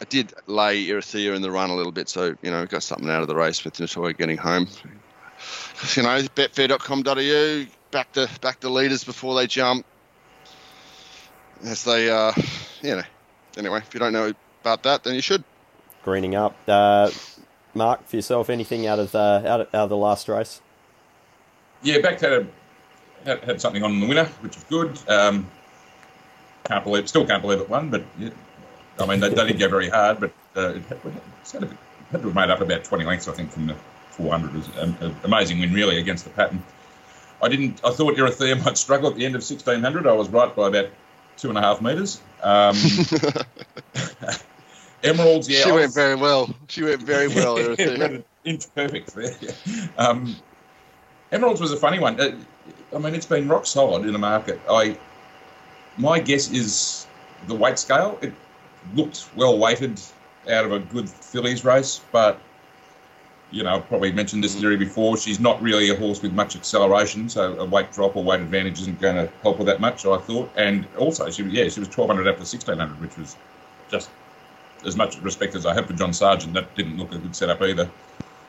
I 0.01 0.05
did 0.05 0.33
lay 0.47 0.85
Irathea 0.85 1.35
in 1.35 1.41
the 1.41 1.51
run 1.51 1.69
a 1.69 1.75
little 1.75 1.91
bit, 1.91 2.09
so 2.09 2.35
you 2.41 2.51
know 2.51 2.65
got 2.65 2.83
something 2.83 3.09
out 3.09 3.21
of 3.21 3.27
the 3.27 3.35
race 3.35 3.63
with 3.65 3.75
Natoya 3.75 4.17
getting 4.17 4.37
home 4.37 4.67
you 5.95 6.03
know, 6.03 6.19
betfair.com.au, 6.35 7.65
back 7.91 8.13
the 8.13 8.29
back 8.41 8.59
the 8.59 8.69
leaders 8.69 9.03
before 9.03 9.35
they 9.35 9.47
jump. 9.47 9.85
As 11.63 11.83
they, 11.83 12.09
uh, 12.09 12.33
you 12.81 12.97
know, 12.97 13.03
anyway, 13.57 13.79
if 13.79 13.93
you 13.93 13.99
don't 13.99 14.13
know 14.13 14.33
about 14.61 14.83
that, 14.83 15.03
then 15.03 15.15
you 15.15 15.21
should. 15.21 15.43
Greening 16.03 16.35
up, 16.35 16.55
uh, 16.67 17.09
Mark, 17.73 18.05
for 18.07 18.17
yourself, 18.17 18.49
anything 18.49 18.87
out 18.87 18.99
of 18.99 19.15
uh, 19.15 19.41
out, 19.45 19.61
of, 19.61 19.67
out 19.67 19.83
of 19.85 19.89
the 19.89 19.97
last 19.97 20.27
race? 20.27 20.61
Yeah, 21.81 21.99
back 21.99 22.19
had 22.19 22.33
a 22.33 22.47
had, 23.25 23.43
had 23.43 23.61
something 23.61 23.83
on 23.83 23.99
the 23.99 24.07
winner, 24.07 24.25
which 24.41 24.57
is 24.57 24.63
good. 24.65 24.99
Um, 25.07 25.49
can't 26.65 26.83
believe, 26.83 27.07
still 27.07 27.25
can't 27.25 27.41
believe 27.41 27.59
it 27.59 27.69
won, 27.69 27.89
but 27.89 28.03
yeah, 28.19 28.29
I 28.99 29.05
mean 29.05 29.21
they, 29.21 29.29
they 29.29 29.47
did 29.47 29.59
go 29.59 29.69
very 29.69 29.89
hard, 29.89 30.19
but 30.19 30.33
uh, 30.57 30.73
it 30.75 30.83
had, 30.83 30.97
it 31.05 31.13
had, 31.51 31.61
to 31.61 31.77
have 32.11 32.35
made 32.35 32.49
up 32.49 32.59
about 32.59 32.83
twenty 32.83 33.05
lengths, 33.05 33.27
I 33.27 33.31
think, 33.31 33.51
from 33.51 33.67
the 33.67 33.75
400 34.13 34.53
was 34.53 34.69
an 34.77 35.15
amazing 35.23 35.59
win, 35.59 35.73
really, 35.73 35.97
against 35.97 36.23
the 36.23 36.29
pattern. 36.31 36.63
I 37.41 37.49
didn't. 37.49 37.81
I 37.83 37.91
thought 37.91 38.15
Irathea 38.15 38.63
might 38.63 38.77
struggle 38.77 39.09
at 39.09 39.15
the 39.15 39.25
end 39.25 39.35
of 39.35 39.39
1600. 39.39 40.07
I 40.07 40.13
was 40.13 40.29
right 40.29 40.55
by 40.55 40.67
about 40.69 40.89
two 41.43 41.49
and 41.49 41.57
a 41.57 41.61
half 41.61 41.81
metres. 41.81 42.21
Um, 42.41 42.73
Emeralds, 45.03 45.49
yeah. 45.49 45.59
She 45.59 45.71
went 45.71 45.87
was, 45.87 45.93
very 45.93 46.15
well. 46.15 46.55
She 46.69 46.83
went 46.83 47.03
very 47.03 47.27
well, 47.27 47.57
Irathea. 47.57 48.23
Imperfect 48.45 49.13
there. 49.13 49.35
Um, 49.97 50.37
Emeralds 51.33 51.59
was 51.59 51.73
a 51.73 51.77
funny 51.77 51.99
one. 51.99 52.17
Uh, 52.17 52.37
I 52.95 52.97
mean, 52.97 53.13
it's 53.13 53.25
been 53.25 53.49
rock 53.49 53.65
solid 53.65 54.05
in 54.05 54.13
the 54.13 54.19
market. 54.19 54.61
I, 54.69 54.97
my 55.97 56.21
guess 56.21 56.49
is 56.49 57.05
the 57.47 57.55
weight 57.55 57.77
scale. 57.77 58.17
It 58.21 58.31
looked 58.95 59.29
well 59.35 59.57
weighted 59.57 59.99
out 60.49 60.63
of 60.63 60.71
a 60.71 60.79
good 60.79 61.09
fillies 61.09 61.65
race, 61.65 61.99
but 62.13 62.39
you 63.53 63.63
know, 63.63 63.79
probably 63.79 64.11
mentioned 64.11 64.43
this 64.43 64.55
theory 64.55 64.77
before. 64.77 65.15
She's 65.15 65.39
not 65.39 65.61
really 65.61 65.89
a 65.91 65.95
horse 65.95 66.21
with 66.21 66.33
much 66.33 66.55
acceleration, 66.55 67.29
so 67.29 67.53
a 67.59 67.65
weight 67.65 67.91
drop 67.91 68.15
or 68.15 68.23
weight 68.23 68.41
advantage 68.41 68.81
isn't 68.81 68.99
going 68.99 69.15
to 69.15 69.31
help 69.43 69.59
her 69.59 69.63
that 69.65 69.79
much, 69.79 70.05
I 70.05 70.17
thought. 70.17 70.51
And 70.57 70.87
also, 70.97 71.29
she 71.29 71.43
yeah, 71.43 71.69
she 71.69 71.79
was 71.79 71.87
1200 71.87 72.27
after 72.27 72.39
1600, 72.39 72.99
which 72.99 73.15
was 73.15 73.37
just 73.91 74.09
as 74.85 74.95
much 74.97 75.17
respect 75.21 75.53
as 75.53 75.67
I 75.67 75.75
have 75.75 75.85
for 75.85 75.93
John 75.93 76.13
Sargent. 76.13 76.53
That 76.55 76.73
didn't 76.75 76.97
look 76.97 77.13
a 77.13 77.19
good 77.19 77.35
setup 77.35 77.61
either. 77.61 77.89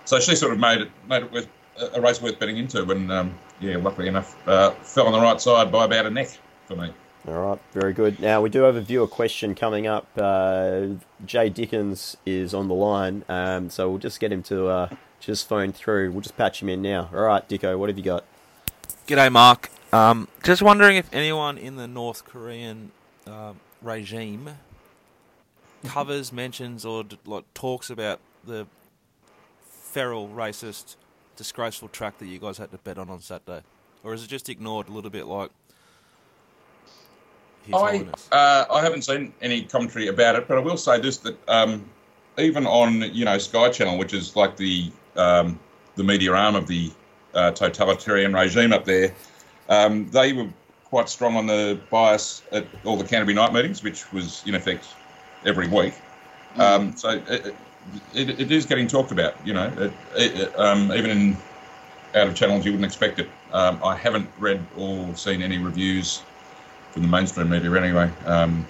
So 0.07 0.19
she 0.21 0.37
sort 0.37 0.55
of 0.55 0.59
made 0.59 0.81
it 0.81 0.90
made 1.07 1.23
it 1.23 1.31
worth, 1.31 1.49
a 1.95 2.01
race 2.01 2.23
worth 2.23 2.38
betting 2.38 2.57
into, 2.57 2.90
and 2.90 3.12
um, 3.12 3.35
yeah, 3.61 3.77
luckily 3.77 4.09
enough, 4.09 4.35
uh, 4.49 4.71
fell 4.71 5.07
on 5.07 5.12
the 5.12 5.21
right 5.21 5.40
side 5.40 5.71
by 5.71 5.85
about 5.85 6.07
a 6.07 6.11
neck 6.11 6.29
for 6.67 6.77
me. 6.77 6.90
All 7.27 7.33
right, 7.33 7.59
very 7.73 7.95
good. 7.95 8.21
Now 8.21 8.43
we 8.43 8.51
do 8.51 8.63
have 8.63 8.77
a 8.77 8.83
viewer 8.83 9.07
question 9.07 9.55
coming 9.55 9.87
up. 9.87 10.07
Uh, 10.15 10.89
Jay 11.25 11.49
Dickens 11.49 12.19
is 12.27 12.53
on 12.53 12.69
the 12.69 12.75
line, 12.75 13.25
um, 13.31 13.71
so 13.71 13.89
we'll 13.89 13.99
just 13.99 14.21
get 14.21 14.31
him 14.31 14.43
to 14.45 14.67
uh, 14.67 14.89
just 15.21 15.49
phone 15.49 15.73
through. 15.73 16.13
We'll 16.13 16.21
just 16.21 16.37
patch 16.37 16.61
him 16.61 16.69
in 16.69 16.83
now. 16.83 17.09
All 17.15 17.23
right, 17.23 17.49
Dicko, 17.49 17.79
what 17.79 17.89
have 17.89 17.97
you 17.97 18.05
got? 18.05 18.25
G'day, 19.07 19.33
Mark. 19.33 19.71
Um, 19.91 20.29
just 20.43 20.61
wondering 20.61 20.99
if 20.99 21.09
anyone 21.15 21.57
in 21.57 21.77
the 21.77 21.89
North 21.89 22.27
Korean 22.27 22.91
uh, 23.27 23.55
regime 23.81 24.51
covers, 25.87 26.31
mentions, 26.31 26.85
or 26.85 27.05
like 27.25 27.45
talks 27.55 27.89
about 27.89 28.21
the 28.47 28.67
feral, 29.63 30.29
racist, 30.29 30.97
disgraceful 31.37 31.89
track 31.89 32.19
that 32.19 32.27
you 32.27 32.39
guys 32.39 32.59
had 32.59 32.71
to 32.73 32.79
bet 32.79 32.99
on 32.99 33.09
on 33.09 33.21
Saturday, 33.21 33.63
or 34.03 34.13
is 34.13 34.25
it 34.25 34.29
just 34.29 34.51
ignored 34.51 34.89
a 34.91 34.93
little 34.93 35.11
bit 35.11 35.25
like? 35.25 35.51
I 37.72 38.07
uh, 38.33 38.64
I 38.70 38.83
haven't 38.83 39.03
seen 39.03 39.33
any 39.40 39.62
commentary 39.62 40.09
about 40.09 40.37
it, 40.37 40.48
but 40.48 40.59
I 40.59 40.61
will 40.61 40.77
say 40.77 41.00
this: 41.00 41.18
that 41.18 41.37
um, 41.48 41.85
even 42.38 42.66
on 42.66 43.03
you 43.14 43.24
know 43.24 43.38
Sky 43.38 43.70
Channel, 43.70 43.98
which 43.98 44.12
is 44.12 44.37
like 44.37 44.57
the 44.57 44.90
um, 45.16 45.59
the 45.96 46.05
media 46.05 46.33
arm 46.33 46.55
of 46.55 46.66
the 46.66 46.90
uh, 47.35 47.53
totalitarian 47.53 48.33
regime 48.33 48.72
up 48.72 48.85
there, 48.85 49.14
um, 49.68 50.09
they 50.11 50.33
were 50.33 50.48
quite 50.85 51.09
strong 51.09 51.37
on 51.37 51.46
the 51.46 51.79
bias 51.90 52.42
at 52.53 52.66
all 52.85 52.96
the 52.96 53.05
Canterbury 53.05 53.35
night 53.35 53.53
meetings, 53.53 53.83
which 53.83 54.12
was 54.12 54.42
in 54.46 54.55
effect 54.55 54.87
every 55.44 55.68
week. 55.68 55.94
Mm. 56.57 56.61
Um, 56.61 56.96
so 56.96 57.11
it, 57.29 57.57
it, 58.14 58.40
it 58.40 58.53
is 58.53 58.66
getting 58.66 58.87
talked 58.87 59.12
about. 59.12 59.35
You 59.46 59.55
know, 59.55 59.90
it, 60.16 60.59
um, 60.59 60.92
even 60.92 61.11
in 61.11 61.37
out 62.14 62.29
of 62.29 62.35
channels 62.35 62.64
you 62.64 62.72
wouldn't 62.72 62.87
expect 62.87 63.18
it. 63.18 63.29
Um, 63.53 63.81
I 63.83 63.96
haven't 63.96 64.29
read 64.38 64.64
or 64.77 65.16
seen 65.16 65.42
any 65.42 65.59
reviews 65.59 66.22
from 66.95 67.03
the 67.03 67.09
mainstream 67.09 67.51
media 67.51 67.73
anyway 67.75 68.09
um, 68.25 68.65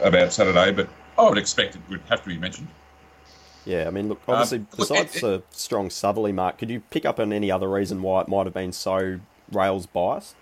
about 0.00 0.32
Saturday, 0.32 0.72
but 0.72 0.88
I 1.18 1.28
would 1.28 1.36
expect 1.36 1.76
it 1.76 1.82
would 1.90 2.00
have 2.08 2.22
to 2.22 2.28
be 2.28 2.38
mentioned. 2.38 2.68
Yeah, 3.66 3.86
I 3.86 3.90
mean, 3.90 4.08
look, 4.08 4.20
um, 4.26 4.34
obviously, 4.34 4.58
um, 4.58 4.66
besides 4.74 5.22
look, 5.22 5.40
it, 5.40 5.50
the 5.50 5.56
strong 5.56 5.90
southerly 5.90 6.32
mark, 6.32 6.56
could 6.56 6.70
you 6.70 6.80
pick 6.80 7.04
up 7.04 7.20
on 7.20 7.30
any 7.34 7.50
other 7.50 7.68
reason 7.68 8.00
why 8.00 8.22
it 8.22 8.28
might 8.28 8.46
have 8.46 8.54
been 8.54 8.72
so 8.72 9.20
rails 9.52 9.86
biased? 9.86 10.34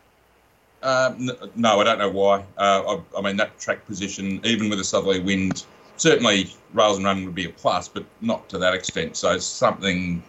Uh, 0.81 1.13
no, 1.57 1.81
I 1.81 1.85
don't 1.85 1.99
know 1.99 2.09
why. 2.09 2.45
Uh, 2.57 2.97
I, 2.97 3.19
I, 3.19 3.21
mean, 3.21 3.37
that 3.37 3.59
track 3.59 3.85
position, 3.85 4.41
even 4.45 4.71
with 4.71 4.79
a 4.79 4.85
southerly 4.85 5.19
wind, 5.19 5.65
certainly 5.97 6.55
rails 6.73 6.99
and 6.99 7.05
run 7.05 7.25
would 7.25 7.35
be 7.35 7.47
a 7.47 7.51
plus, 7.51 7.89
but 7.89 8.05
not 8.21 8.49
to 8.51 8.59
that 8.59 8.75
extent. 8.75 9.17
So 9.17 9.37
something 9.39 10.23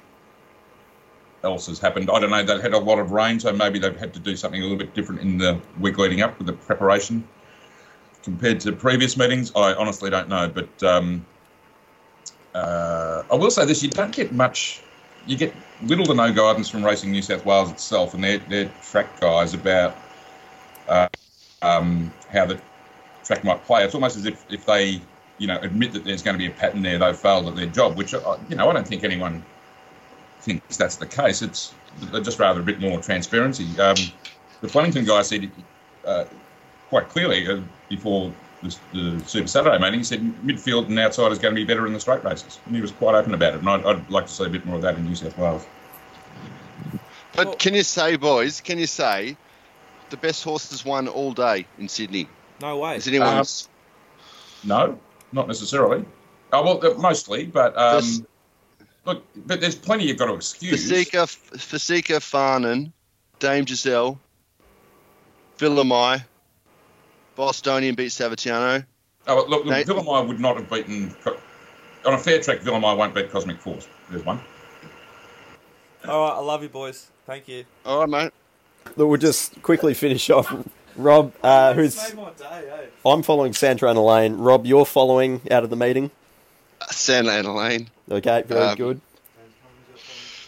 else 1.44 1.68
has 1.68 1.80
happened. 1.80 2.10
I 2.10 2.20
don't 2.20 2.30
know. 2.30 2.44
They've 2.44 2.62
had 2.62 2.74
a 2.74 2.80
lot 2.80 3.00
of 3.00 3.12
rain, 3.12 3.40
so 3.40 3.52
maybe 3.52 3.80
they've 3.80 3.98
had 3.98 4.14
to 4.14 4.20
do 4.20 4.36
something 4.36 4.60
a 4.60 4.64
little 4.64 4.78
bit 4.78 4.94
different 4.94 5.22
in 5.22 5.38
the 5.38 5.60
week 5.80 5.98
leading 5.98 6.22
up 6.22 6.38
with 6.38 6.48
the 6.48 6.54
preparation 6.54 7.28
compared 8.24 8.60
to 8.62 8.72
previous 8.72 9.18
meetings. 9.18 9.52
I 9.56 9.74
honestly 9.74 10.10
don't 10.10 10.30
know, 10.30 10.48
but 10.48 10.84
um, 10.84 11.26
uh, 12.54 13.24
I 13.32 13.36
will 13.36 13.52
say 13.52 13.66
this: 13.66 13.82
you 13.82 13.90
don't 13.90 14.14
get 14.14 14.32
much. 14.32 14.82
You 15.26 15.38
get 15.38 15.54
little 15.84 16.06
to 16.06 16.14
no 16.14 16.34
guidance 16.34 16.70
from 16.70 16.84
Racing 16.84 17.12
New 17.12 17.22
South 17.22 17.46
Wales 17.46 17.72
itself 17.72 18.14
and 18.16 18.24
their, 18.24 18.40
their 18.40 18.72
track 18.82 19.20
guys 19.20 19.54
about 19.54 19.96
uh, 20.88 21.08
um, 21.62 22.12
how 22.32 22.46
the 22.46 22.60
track 23.24 23.44
might 23.44 23.64
play. 23.66 23.84
It's 23.84 23.94
almost 23.94 24.18
as 24.18 24.26
if, 24.26 24.44
if 24.52 24.66
they, 24.66 25.00
you 25.38 25.46
know, 25.46 25.60
admit 25.60 25.94
that 25.94 26.06
there's 26.06 26.24
going 26.24 26.34
to 26.34 26.40
be 26.40 26.48
a 26.48 26.56
pattern 26.56 26.82
there, 26.82 26.98
they've 26.98 27.16
failed 27.16 27.48
at 27.48 27.56
their 27.56 27.68
job, 27.68 27.98
which, 27.98 28.16
uh, 28.16 28.38
you 28.50 28.56
know, 28.56 28.68
I 28.68 28.74
don't 28.74 28.88
think 28.88 29.04
anyone 29.04 29.46
thinks 30.42 30.78
that's 30.78 30.96
the 30.96 31.06
case. 31.06 31.42
It's 31.42 31.74
just 32.24 32.40
rather 32.40 32.60
a 32.60 32.64
bit 32.64 32.80
more 32.80 33.00
transparency. 33.00 33.66
Um, 33.80 33.96
the 34.62 34.68
Flemington 34.68 35.06
guy 35.06 35.22
said 35.22 35.52
uh, 36.06 36.26
quite 36.90 37.10
clearly 37.10 37.48
uh, 37.48 37.62
before 37.90 38.34
the, 38.62 38.78
the, 38.94 39.24
Super 39.26 39.48
Saturday 39.48 39.80
meeting, 39.80 40.00
he 40.00 40.04
said 40.04 40.22
midfield 40.44 40.88
and 40.88 41.00
outside 41.00 41.32
is 41.32 41.40
going 41.40 41.56
to 41.56 41.62
be 41.62 41.66
better 41.66 41.88
in 41.88 41.94
the 41.94 42.00
straight 42.00 42.24
races. 42.24 42.60
And 42.66 42.76
he 42.76 42.82
was 42.82 42.92
quite 42.92 43.16
open 43.16 43.34
about 43.34 43.54
it. 43.54 43.60
And 43.60 43.70
I'd, 43.70 43.86
I'd 43.86 44.10
like 44.10 44.28
to 44.28 44.32
see 44.32 44.46
a 44.46 44.50
bit 44.50 44.66
more 44.66 44.76
of 44.76 44.82
that 44.84 44.96
in 44.96 45.06
New 45.06 45.16
South 45.16 45.38
Wales. 45.38 45.66
But 47.34 47.60
can 47.60 47.74
you 47.74 47.84
say, 47.84 48.18
boys, 48.18 48.62
can 48.62 48.78
you 48.78 48.88
say 48.88 49.38
the 50.10 50.18
best 50.18 50.44
horses 50.44 50.84
won 50.84 51.08
all 51.08 51.32
day 51.32 51.66
in 51.80 51.88
Sydney? 51.88 52.28
No 52.62 52.78
way. 52.78 52.98
Is 52.98 53.08
anyone? 53.08 53.38
Um, 53.38 53.46
no, 54.64 55.00
not 55.32 55.48
necessarily. 55.48 56.06
Oh, 56.54 56.64
well, 56.64 56.98
mostly, 56.98 57.46
but 57.46 57.78
um, 57.78 58.26
look, 59.06 59.24
but 59.46 59.62
there's 59.62 59.76
plenty 59.76 60.06
you've 60.06 60.18
got 60.18 60.28
to 60.28 60.36
excuse. 60.36 60.90
Fasika, 60.90 61.28
Fasika 61.58 62.20
Farnan, 62.20 62.92
Dame 63.40 63.66
Giselle, 63.66 64.20
Villamai, 65.58 66.24
Bostonian 67.36 67.96
beat 67.96 68.12
Savatiano. 68.12 68.86
Oh, 69.28 69.36
look, 69.36 69.50
look 69.50 69.66
Nate, 69.66 69.88
Villamai 69.88 70.28
would 70.28 70.40
not 70.40 70.58
have 70.58 70.70
beaten. 70.70 71.16
On 72.06 72.14
a 72.14 72.18
fair 72.18 72.42
track, 72.42 72.60
Villamai 72.60 72.98
won't 72.98 73.14
beat 73.14 73.32
Cosmic 73.32 73.60
Force. 73.60 73.88
There's 74.10 74.26
one. 74.26 74.40
All 76.08 76.28
right, 76.28 76.36
I 76.36 76.40
love 76.40 76.64
you, 76.64 76.70
boys. 76.70 77.08
Thank 77.28 77.48
you. 77.48 77.66
All 77.86 78.00
right, 78.00 78.10
mate. 78.10 78.34
Look, 78.96 79.08
we'll 79.08 79.18
just 79.18 79.62
quickly 79.62 79.94
finish 79.94 80.30
off. 80.32 80.52
Rob, 80.96 81.34
uh, 81.44 81.74
who's 81.74 81.96
day, 81.96 82.18
eh? 82.50 82.86
I'm 83.06 83.24
following 83.24 83.54
Santa 83.54 83.88
Ana 83.88 84.04
Lane. 84.04 84.38
Rob, 84.38 84.66
you're 84.66 84.86
following 84.86 85.42
out 85.52 85.64
of 85.64 85.70
the 85.70 85.76
meeting. 85.76 86.12
Uh, 86.82 86.86
Santa 86.88 87.32
Ana 87.32 87.56
Lane. 87.56 87.90
Okay, 88.12 88.44
very 88.46 88.62
um, 88.62 88.78
good. 88.78 89.02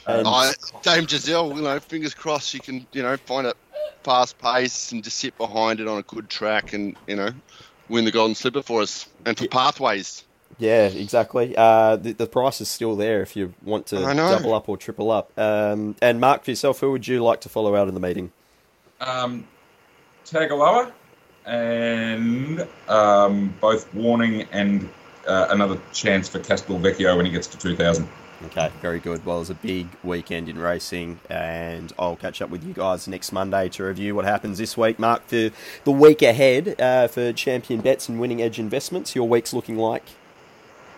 And 0.06 0.28
I, 0.28 0.52
Dame 0.82 1.08
Giselle, 1.08 1.56
you 1.56 1.62
know, 1.62 1.80
fingers 1.80 2.14
crossed 2.14 2.50
she 2.50 2.60
can, 2.60 2.86
you 2.92 3.02
know, 3.02 3.16
find 3.18 3.48
a 3.48 3.54
fast 4.04 4.38
pace 4.38 4.92
and 4.92 5.04
just 5.04 5.18
sit 5.18 5.38
behind 5.38 5.80
it 5.80 5.88
on 5.88 5.98
a 5.98 6.02
good 6.04 6.30
track 6.30 6.74
and, 6.74 6.98
you 7.08 7.16
know, 7.16 7.30
win 7.88 8.04
the 8.04 8.12
Golden 8.12 8.36
Slipper 8.36 8.62
for 8.62 8.82
us 8.82 9.08
and 9.26 9.38
for 9.38 9.46
yeah. 9.46 9.50
pathways. 9.52 10.26
Yeah, 10.60 10.88
exactly. 10.88 11.56
Uh, 11.58 11.96
the, 11.96 12.12
the 12.12 12.28
price 12.28 12.62
is 12.62 12.70
still 12.70 12.96
there 12.96 13.22
if 13.22 13.36
you 13.36 13.54
want 13.64 13.88
to 13.88 14.02
double 14.02 14.54
up 14.54 14.70
or 14.70 14.78
triple 14.78 15.10
up. 15.10 15.32
Um, 15.40 15.96
and 16.02 16.20
Mark, 16.20 16.44
for 16.44 16.52
yourself, 16.52 16.82
who 16.82 16.92
would 16.92 17.08
you 17.08 17.24
like 17.24 17.42
to 17.42 17.50
follow 17.50 17.76
out 17.76 17.88
in 17.88 17.94
the 17.94 18.00
meeting? 18.00 18.32
Um, 19.00 19.48
Tagaloa 20.26 20.92
and 21.46 22.68
um, 22.88 23.54
both 23.60 23.94
Warning 23.94 24.44
and 24.52 24.90
uh, 25.28 25.48
another 25.50 25.80
chance 25.92 26.28
for 26.28 26.40
Castelvecchio 26.40 27.16
when 27.16 27.26
he 27.26 27.32
gets 27.32 27.48
to 27.48 27.58
2000. 27.58 28.08
Okay, 28.46 28.70
very 28.82 29.00
good. 29.00 29.26
Well, 29.26 29.40
it's 29.40 29.50
a 29.50 29.56
big 29.56 29.88
weekend 30.04 30.50
in 30.50 30.58
racing, 30.58 31.20
and 31.30 31.94
I'll 31.98 32.18
catch 32.18 32.42
up 32.42 32.50
with 32.50 32.64
you 32.64 32.74
guys 32.74 33.08
next 33.08 33.32
Monday 33.32 33.70
to 33.70 33.86
review 33.86 34.16
what 34.16 34.26
happens 34.26 34.58
this 34.58 34.76
week. 34.76 35.00
Mark, 35.00 35.26
for 35.28 35.50
the 35.86 35.92
week 35.92 36.22
ahead 36.22 36.80
uh, 36.80 37.08
for 37.08 37.32
Champion 37.32 37.80
Bets 37.80 38.10
and 38.10 38.20
Winning 38.20 38.42
Edge 38.42 38.60
Investments, 38.60 39.16
your 39.16 39.30
week's 39.30 39.54
looking 39.54 39.78
like? 39.78 40.04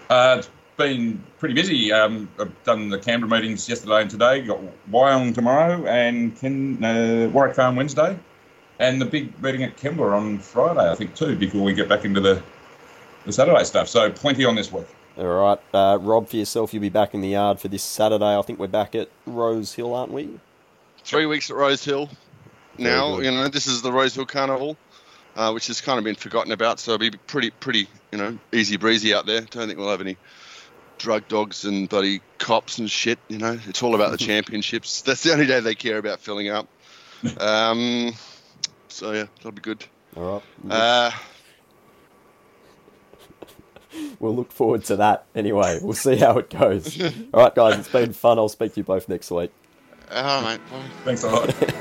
Uh, 0.09 0.37
it's 0.39 0.49
been 0.77 1.23
pretty 1.37 1.53
busy. 1.53 1.91
Um, 1.91 2.27
I've 2.39 2.63
done 2.63 2.89
the 2.89 2.97
Canberra 2.97 3.29
meetings 3.29 3.69
yesterday 3.69 4.01
and 4.01 4.09
today. 4.09 4.41
Got 4.41 4.59
Wyong 4.89 5.35
tomorrow 5.35 5.85
and 5.85 6.35
Ken, 6.35 6.83
uh, 6.83 7.29
Warwick 7.31 7.55
Farm 7.55 7.75
Wednesday, 7.75 8.17
and 8.79 8.99
the 8.99 9.05
big 9.05 9.39
meeting 9.41 9.63
at 9.63 9.77
Kembla 9.77 10.13
on 10.13 10.39
Friday, 10.39 10.89
I 10.89 10.95
think 10.95 11.13
too. 11.13 11.35
Before 11.35 11.61
we 11.61 11.73
get 11.73 11.87
back 11.87 12.05
into 12.05 12.21
the 12.21 12.41
the 13.25 13.31
Saturday 13.31 13.63
stuff, 13.63 13.87
so 13.87 14.11
plenty 14.11 14.45
on 14.45 14.55
this 14.55 14.71
week. 14.71 14.87
All 15.17 15.25
right, 15.25 15.59
uh, 15.73 15.97
Rob, 16.01 16.27
for 16.27 16.35
yourself, 16.35 16.73
you'll 16.73 16.81
be 16.81 16.89
back 16.89 17.13
in 17.13 17.21
the 17.21 17.29
yard 17.29 17.59
for 17.59 17.67
this 17.67 17.83
Saturday. 17.83 18.37
I 18.37 18.41
think 18.41 18.59
we're 18.59 18.67
back 18.67 18.95
at 18.95 19.09
Rose 19.25 19.73
Hill, 19.73 19.93
aren't 19.93 20.11
we? 20.11 20.39
Three 21.03 21.25
weeks 21.25 21.49
at 21.49 21.55
Rose 21.55 21.83
Hill. 21.83 22.09
Now, 22.77 23.19
you 23.19 23.31
know, 23.31 23.47
this 23.47 23.67
is 23.67 23.81
the 23.81 23.91
Rose 23.91 24.15
Hill 24.15 24.25
Carnival 24.25 24.75
uh, 25.35 25.51
which 25.51 25.67
has 25.67 25.81
kind 25.81 25.97
of 25.97 26.03
been 26.03 26.15
forgotten 26.15 26.51
about. 26.51 26.79
So 26.79 26.93
it'll 26.93 27.11
be 27.11 27.17
pretty, 27.17 27.51
pretty, 27.51 27.87
you 28.11 28.17
know, 28.17 28.37
easy 28.51 28.77
breezy 28.77 29.13
out 29.13 29.25
there. 29.25 29.41
Don't 29.41 29.67
think 29.67 29.77
we'll 29.77 29.89
have 29.91 30.01
any 30.01 30.17
drug 30.97 31.27
dogs 31.27 31.65
and 31.65 31.89
bloody 31.89 32.21
cops 32.37 32.77
and 32.79 32.89
shit. 32.89 33.19
You 33.27 33.37
know, 33.37 33.59
it's 33.67 33.83
all 33.83 33.95
about 33.95 34.11
the 34.11 34.17
championships. 34.25 35.01
That's 35.01 35.23
the 35.23 35.33
only 35.33 35.45
day 35.45 35.59
they 35.59 35.75
care 35.75 35.97
about 35.97 36.19
filling 36.19 36.49
up. 36.49 36.67
Um, 37.39 38.13
so 38.87 39.11
yeah, 39.13 39.25
that'll 39.37 39.53
be 39.53 39.61
good. 39.61 39.83
All 40.15 40.43
right. 40.63 40.71
Uh, 40.71 41.11
we'll 44.19 44.35
look 44.35 44.51
forward 44.51 44.83
to 44.85 44.95
that 44.97 45.25
anyway. 45.35 45.79
We'll 45.81 45.93
see 45.93 46.17
how 46.17 46.37
it 46.37 46.49
goes. 46.49 47.01
All 47.33 47.43
right, 47.43 47.55
guys, 47.55 47.79
it's 47.79 47.89
been 47.89 48.13
fun. 48.13 48.37
I'll 48.37 48.49
speak 48.49 48.73
to 48.73 48.79
you 48.79 48.83
both 48.83 49.09
next 49.09 49.31
week. 49.31 49.51
All 50.11 50.23
right, 50.41 50.59
mate. 50.71 50.81
Thanks 51.03 51.23
a 51.23 51.29
lot. 51.29 51.73